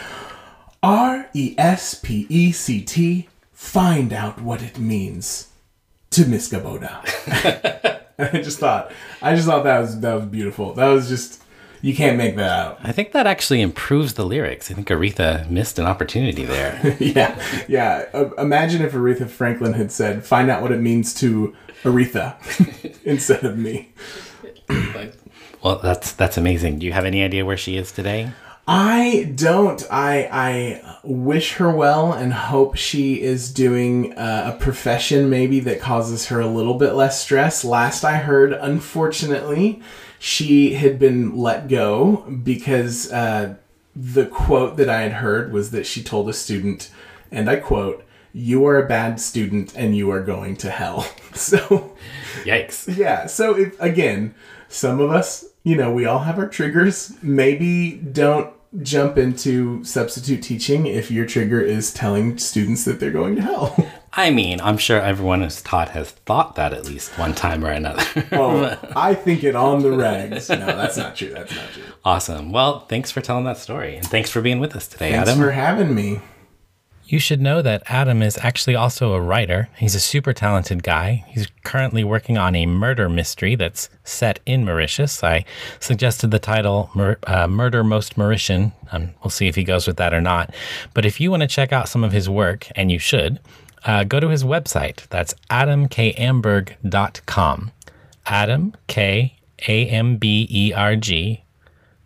R 0.83 1.29
E 1.33 1.55
S 1.57 1.95
P 1.95 2.27
E 2.29 2.51
C 2.51 2.81
T, 2.81 3.29
find 3.57 4.13
out 4.13 4.39
what 4.39 4.61
it 4.61 4.77
means 4.77 5.47
to 6.11 6.27
Miss 6.27 6.47
Gaboda. 6.47 7.01
I 8.19 8.41
just 8.43 8.59
thought, 8.59 8.91
I 9.19 9.35
just 9.35 9.47
thought 9.47 9.63
that 9.63 9.79
was 9.79 9.99
that 10.01 10.13
was 10.13 10.25
beautiful. 10.25 10.73
That 10.73 10.89
was 10.89 11.09
just, 11.09 11.41
you 11.81 11.95
can't 11.95 12.17
make 12.17 12.35
that 12.35 12.51
out. 12.51 12.79
I 12.83 12.91
think 12.91 13.13
that 13.13 13.25
actually 13.25 13.61
improves 13.61 14.13
the 14.13 14.25
lyrics. 14.25 14.69
I 14.69 14.75
think 14.75 14.87
Aretha 14.89 15.49
missed 15.49 15.79
an 15.79 15.85
opportunity 15.87 16.45
there. 16.45 16.95
yeah, 16.99 17.43
yeah. 17.67 18.05
Uh, 18.13 18.29
imagine 18.35 18.83
if 18.83 18.93
Aretha 18.93 19.27
Franklin 19.27 19.73
had 19.73 19.91
said, 19.91 20.23
"Find 20.23 20.51
out 20.51 20.61
what 20.61 20.71
it 20.71 20.79
means 20.79 21.15
to 21.15 21.55
Aretha," 21.81 22.35
instead 23.05 23.43
of 23.43 23.57
me. 23.57 23.91
well, 25.63 25.79
that's 25.79 26.11
that's 26.11 26.37
amazing. 26.37 26.77
Do 26.77 26.85
you 26.85 26.93
have 26.93 27.05
any 27.05 27.23
idea 27.23 27.43
where 27.43 27.57
she 27.57 27.75
is 27.75 27.91
today? 27.91 28.31
I 28.69 29.31
don't. 29.35 29.81
I 29.89 30.27
I 30.29 30.97
wish 31.03 31.53
her 31.53 31.71
well 31.71 32.11
and 32.11 32.33
hope 32.33 32.75
she 32.75 33.21
is 33.21 33.53
doing 33.53 34.17
uh, 34.17 34.53
a 34.53 34.59
profession 34.61 35.29
maybe 35.29 35.61
that 35.61 35.79
causes 35.79 36.27
her 36.27 36.41
a 36.41 36.47
little 36.47 36.73
bit 36.73 36.93
less 36.93 37.21
stress. 37.21 37.63
Last 37.63 38.03
I 38.03 38.17
heard, 38.17 38.51
unfortunately, 38.51 39.81
she 40.19 40.73
had 40.73 40.99
been 40.99 41.37
let 41.37 41.69
go 41.69 42.17
because 42.43 43.09
uh, 43.11 43.55
the 43.95 44.25
quote 44.25 44.75
that 44.77 44.89
I 44.89 45.01
had 45.01 45.13
heard 45.13 45.53
was 45.53 45.71
that 45.71 45.85
she 45.85 46.03
told 46.03 46.27
a 46.27 46.33
student, 46.33 46.91
and 47.31 47.49
I 47.49 47.55
quote, 47.57 48.03
"You 48.33 48.65
are 48.67 48.77
a 48.77 48.87
bad 48.87 49.21
student 49.21 49.73
and 49.77 49.95
you 49.95 50.11
are 50.11 50.21
going 50.21 50.57
to 50.57 50.69
hell." 50.69 51.07
So 51.37 51.95
Yikes. 52.45 52.97
yeah. 52.97 53.27
So 53.27 53.55
if 53.55 53.79
again, 53.79 54.33
some 54.69 54.99
of 54.99 55.11
us, 55.11 55.45
you 55.63 55.75
know, 55.77 55.93
we 55.93 56.05
all 56.05 56.19
have 56.19 56.39
our 56.39 56.49
triggers. 56.49 57.13
Maybe 57.21 57.91
don't 57.91 58.51
jump 58.81 59.17
into 59.17 59.83
substitute 59.83 60.43
teaching 60.43 60.85
if 60.85 61.09
your 61.09 61.25
trigger 61.25 61.61
is 61.61 61.93
telling 61.93 62.37
students 62.37 62.85
that 62.85 62.99
they're 62.99 63.11
going 63.11 63.35
to 63.35 63.41
hell. 63.41 63.89
I 64.13 64.31
mean, 64.31 64.59
I'm 64.61 64.77
sure 64.77 64.99
everyone 64.99 65.41
who's 65.41 65.61
taught 65.61 65.89
has 65.89 66.11
thought 66.11 66.55
that 66.55 66.73
at 66.73 66.85
least 66.85 67.17
one 67.19 67.35
time 67.35 67.63
or 67.63 67.69
another. 67.69 68.03
oh, 68.31 68.77
I 68.95 69.13
think 69.13 69.43
it 69.43 69.55
on 69.55 69.83
the 69.83 69.89
regs. 69.89 70.49
No, 70.49 70.65
that's 70.65 70.97
not 70.97 71.15
true. 71.15 71.29
That's 71.29 71.55
not 71.55 71.69
true. 71.69 71.83
awesome. 72.03 72.51
Well, 72.51 72.79
thanks 72.87 73.11
for 73.11 73.21
telling 73.21 73.43
that 73.45 73.57
story 73.57 73.95
and 73.95 74.07
thanks 74.07 74.31
for 74.31 74.41
being 74.41 74.59
with 74.59 74.75
us 74.75 74.87
today, 74.87 75.11
Thanks 75.11 75.29
Adam. 75.29 75.39
Thanks 75.39 75.45
for 75.47 75.51
having 75.51 75.93
me. 75.93 76.21
You 77.09 77.19
should 77.19 77.39
know 77.39 77.61
that 77.61 77.83
Adam 77.85 78.21
is 78.21 78.37
actually 78.39 78.75
also 78.75 79.13
a 79.13 79.21
writer. 79.21 79.69
He's 79.77 79.95
a 79.95 79.99
super 79.99 80.33
talented 80.33 80.83
guy. 80.83 81.23
He's 81.29 81.47
currently 81.63 82.03
working 82.03 82.37
on 82.37 82.53
a 82.53 82.65
murder 82.65 83.07
mystery 83.07 83.55
that's 83.55 83.89
set 84.03 84.41
in 84.45 84.65
Mauritius. 84.65 85.23
I 85.23 85.45
suggested 85.79 86.31
the 86.31 86.39
title 86.39 86.89
Mur- 86.93 87.19
uh, 87.25 87.47
Murder 87.47 87.85
Most 87.85 88.17
Mauritian. 88.17 88.73
Um, 88.91 89.11
we'll 89.23 89.29
see 89.29 89.47
if 89.47 89.55
he 89.55 89.63
goes 89.63 89.87
with 89.87 89.95
that 89.97 90.13
or 90.13 90.19
not. 90.19 90.53
But 90.93 91.05
if 91.05 91.21
you 91.21 91.31
want 91.31 91.43
to 91.43 91.47
check 91.47 91.71
out 91.71 91.87
some 91.87 92.03
of 92.03 92.11
his 92.11 92.29
work, 92.29 92.67
and 92.75 92.91
you 92.91 92.99
should, 92.99 93.39
uh, 93.85 94.03
go 94.03 94.19
to 94.19 94.27
his 94.27 94.43
website. 94.43 95.07
That's 95.07 95.33
adamkamberg.com. 95.49 97.71
Adam, 98.25 98.75
K 98.87 99.37
A 99.65 99.87
M 99.87 100.17
B 100.17 100.45
E 100.51 100.73
R 100.73 100.97
G 100.97 101.45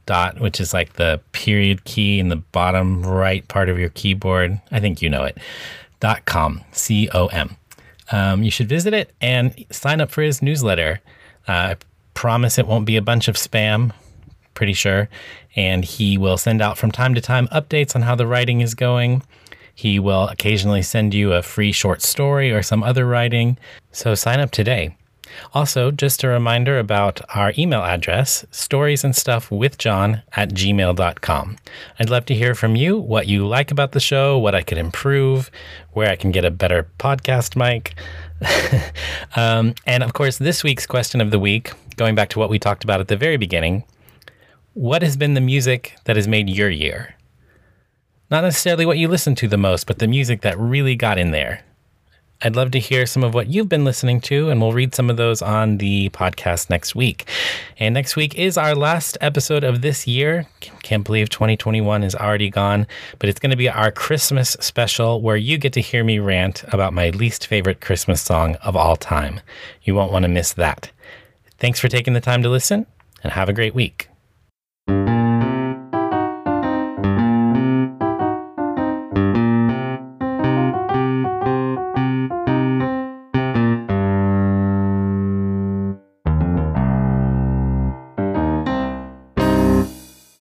dot, 0.06 0.40
which 0.40 0.60
is 0.60 0.74
like 0.74 0.94
the 0.94 1.22
period 1.32 1.84
key 1.86 2.20
in 2.20 2.30
the 2.30 2.36
bottom 2.36 3.04
right 3.04 3.48
part 3.48 3.70
of 3.70 3.80
your 3.80 3.90
keyboard. 3.90 4.60
I 4.72 4.80
think 4.80 5.02
you 5.02 5.10
know 5.10 5.24
it. 5.24 5.38
Dot 6.00 6.26
com, 6.26 6.62
C 6.72 7.10
O 7.14 7.28
M. 7.28 7.58
Um, 8.12 8.44
you 8.44 8.52
should 8.52 8.68
visit 8.68 8.94
it 8.94 9.14
and 9.22 9.66
sign 9.72 10.02
up 10.02 10.12
for 10.12 10.22
his 10.22 10.42
newsletter. 10.42 11.00
Uh, 11.48 11.52
I 11.52 11.76
promise 12.14 12.58
it 12.58 12.68
won't 12.68 12.86
be 12.86 12.98
a 12.98 13.02
bunch 13.02 13.28
of 13.28 13.36
spam, 13.36 13.94
pretty 14.54 14.74
sure. 14.74 15.08
And 15.56 15.86
he 15.86 16.18
will 16.18 16.38
send 16.38 16.62
out 16.62 16.78
from 16.78 16.92
time 16.92 17.16
to 17.16 17.22
time 17.22 17.48
updates 17.50 17.96
on 17.96 18.02
how 18.02 18.16
the 18.16 18.28
writing 18.28 18.62
is 18.62 18.74
going. 18.74 19.24
He 19.74 19.98
will 20.00 20.28
occasionally 20.28 20.82
send 20.82 21.14
you 21.14 21.34
a 21.34 21.42
free 21.42 21.72
short 21.72 22.02
story 22.02 22.52
or 22.52 22.62
some 22.62 22.84
other 22.84 23.06
writing. 23.06 23.58
So 23.92 24.14
sign 24.16 24.40
up 24.40 24.52
today. 24.52 24.96
Also, 25.54 25.92
just 25.92 26.24
a 26.24 26.28
reminder 26.28 26.80
about 26.80 27.22
our 27.36 27.54
email 27.58 27.82
address, 27.82 28.46
stories 28.52 29.04
and 29.04 29.16
stuff 29.16 29.52
with 29.52 29.78
John 29.78 30.22
at 30.36 30.50
gmail.com. 30.50 31.58
I'd 32.00 32.10
love 32.10 32.26
to 32.26 32.36
hear 32.36 32.56
from 32.56 32.76
you 32.76 32.98
what 32.98 33.28
you 33.28 33.48
like 33.48 33.72
about 33.72 33.92
the 33.92 34.00
show, 34.00 34.38
what 34.38 34.56
I 34.56 34.62
could 34.62 34.78
improve, 34.78 35.52
where 35.94 36.10
I 36.10 36.16
can 36.16 36.32
get 36.32 36.46
a 36.46 36.52
better 36.52 36.88
podcast 37.00 37.56
mic. 37.56 37.94
um, 39.36 39.76
and 39.86 40.04
of 40.04 40.14
course, 40.14 40.38
this 40.38 40.64
week's 40.64 40.86
question 40.86 41.22
of 41.22 41.32
the 41.32 41.40
week, 41.40 41.72
going 41.98 42.16
back 42.16 42.30
to 42.30 42.40
what 42.40 42.50
we 42.50 42.60
talked 42.60 42.84
about 42.84 43.00
at 43.00 43.08
the 43.08 43.18
very 43.18 43.38
beginning, 43.38 43.84
what 44.74 45.02
has 45.02 45.18
been 45.18 45.34
the 45.34 45.42
music 45.42 45.96
that 46.06 46.16
has 46.16 46.28
made 46.28 46.50
your 46.50 46.70
year? 46.70 47.16
Not 48.30 48.44
necessarily 48.44 48.86
what 48.86 48.98
you 48.98 49.10
listen 49.10 49.36
to 49.36 49.48
the 49.48 49.58
most, 49.58 49.86
but 49.86 50.00
the 50.00 50.08
music 50.08 50.42
that 50.42 50.58
really 50.58 50.96
got 50.96 51.18
in 51.18 51.32
there. 51.32 51.66
I'd 52.44 52.56
love 52.56 52.72
to 52.72 52.80
hear 52.80 53.06
some 53.06 53.24
of 53.24 53.36
what 53.36 53.48
you've 53.48 53.70
been 53.70 53.86
listening 53.86 54.20
to, 54.22 54.50
and 54.50 54.60
we'll 54.60 54.74
read 54.74 54.96
some 54.96 55.12
of 55.12 55.18
those 55.18 55.44
on 55.44 55.78
the 55.78 56.10
podcast 56.10 56.70
next 56.72 56.96
week. 56.96 57.28
And 57.78 57.94
next 57.94 58.16
week 58.16 58.34
is 58.36 58.58
our 58.58 58.74
last 58.74 59.18
episode 59.22 59.64
of 59.64 59.82
this 59.82 60.08
year. 60.08 60.48
Can't 60.82 61.04
believe 61.04 61.30
2021 61.30 62.04
is 62.04 62.16
already 62.16 62.50
gone, 62.50 62.88
but 63.20 63.30
it's 63.30 63.40
going 63.40 63.52
to 63.52 63.56
be 63.56 63.70
our 63.70 63.92
Christmas 63.92 64.58
special 64.60 65.22
where 65.22 65.38
you 65.38 65.60
get 65.60 65.74
to 65.74 65.82
hear 65.82 66.04
me 66.04 66.18
rant 66.18 66.64
about 66.70 66.94
my 66.94 67.12
least 67.12 67.46
favorite 67.46 67.80
Christmas 67.80 68.22
song 68.22 68.56
of 68.56 68.76
all 68.76 68.96
time. 68.96 69.40
You 69.84 69.94
won't 69.94 70.12
want 70.12 70.24
to 70.24 70.30
miss 70.30 70.54
that. 70.54 70.92
Thanks 71.60 71.80
for 71.80 71.90
taking 71.90 72.14
the 72.14 72.22
time 72.22 72.42
to 72.42 72.50
listen, 72.50 72.88
and 73.24 73.34
have 73.34 73.50
a 73.50 73.54
great 73.54 73.76
week. 73.76 74.11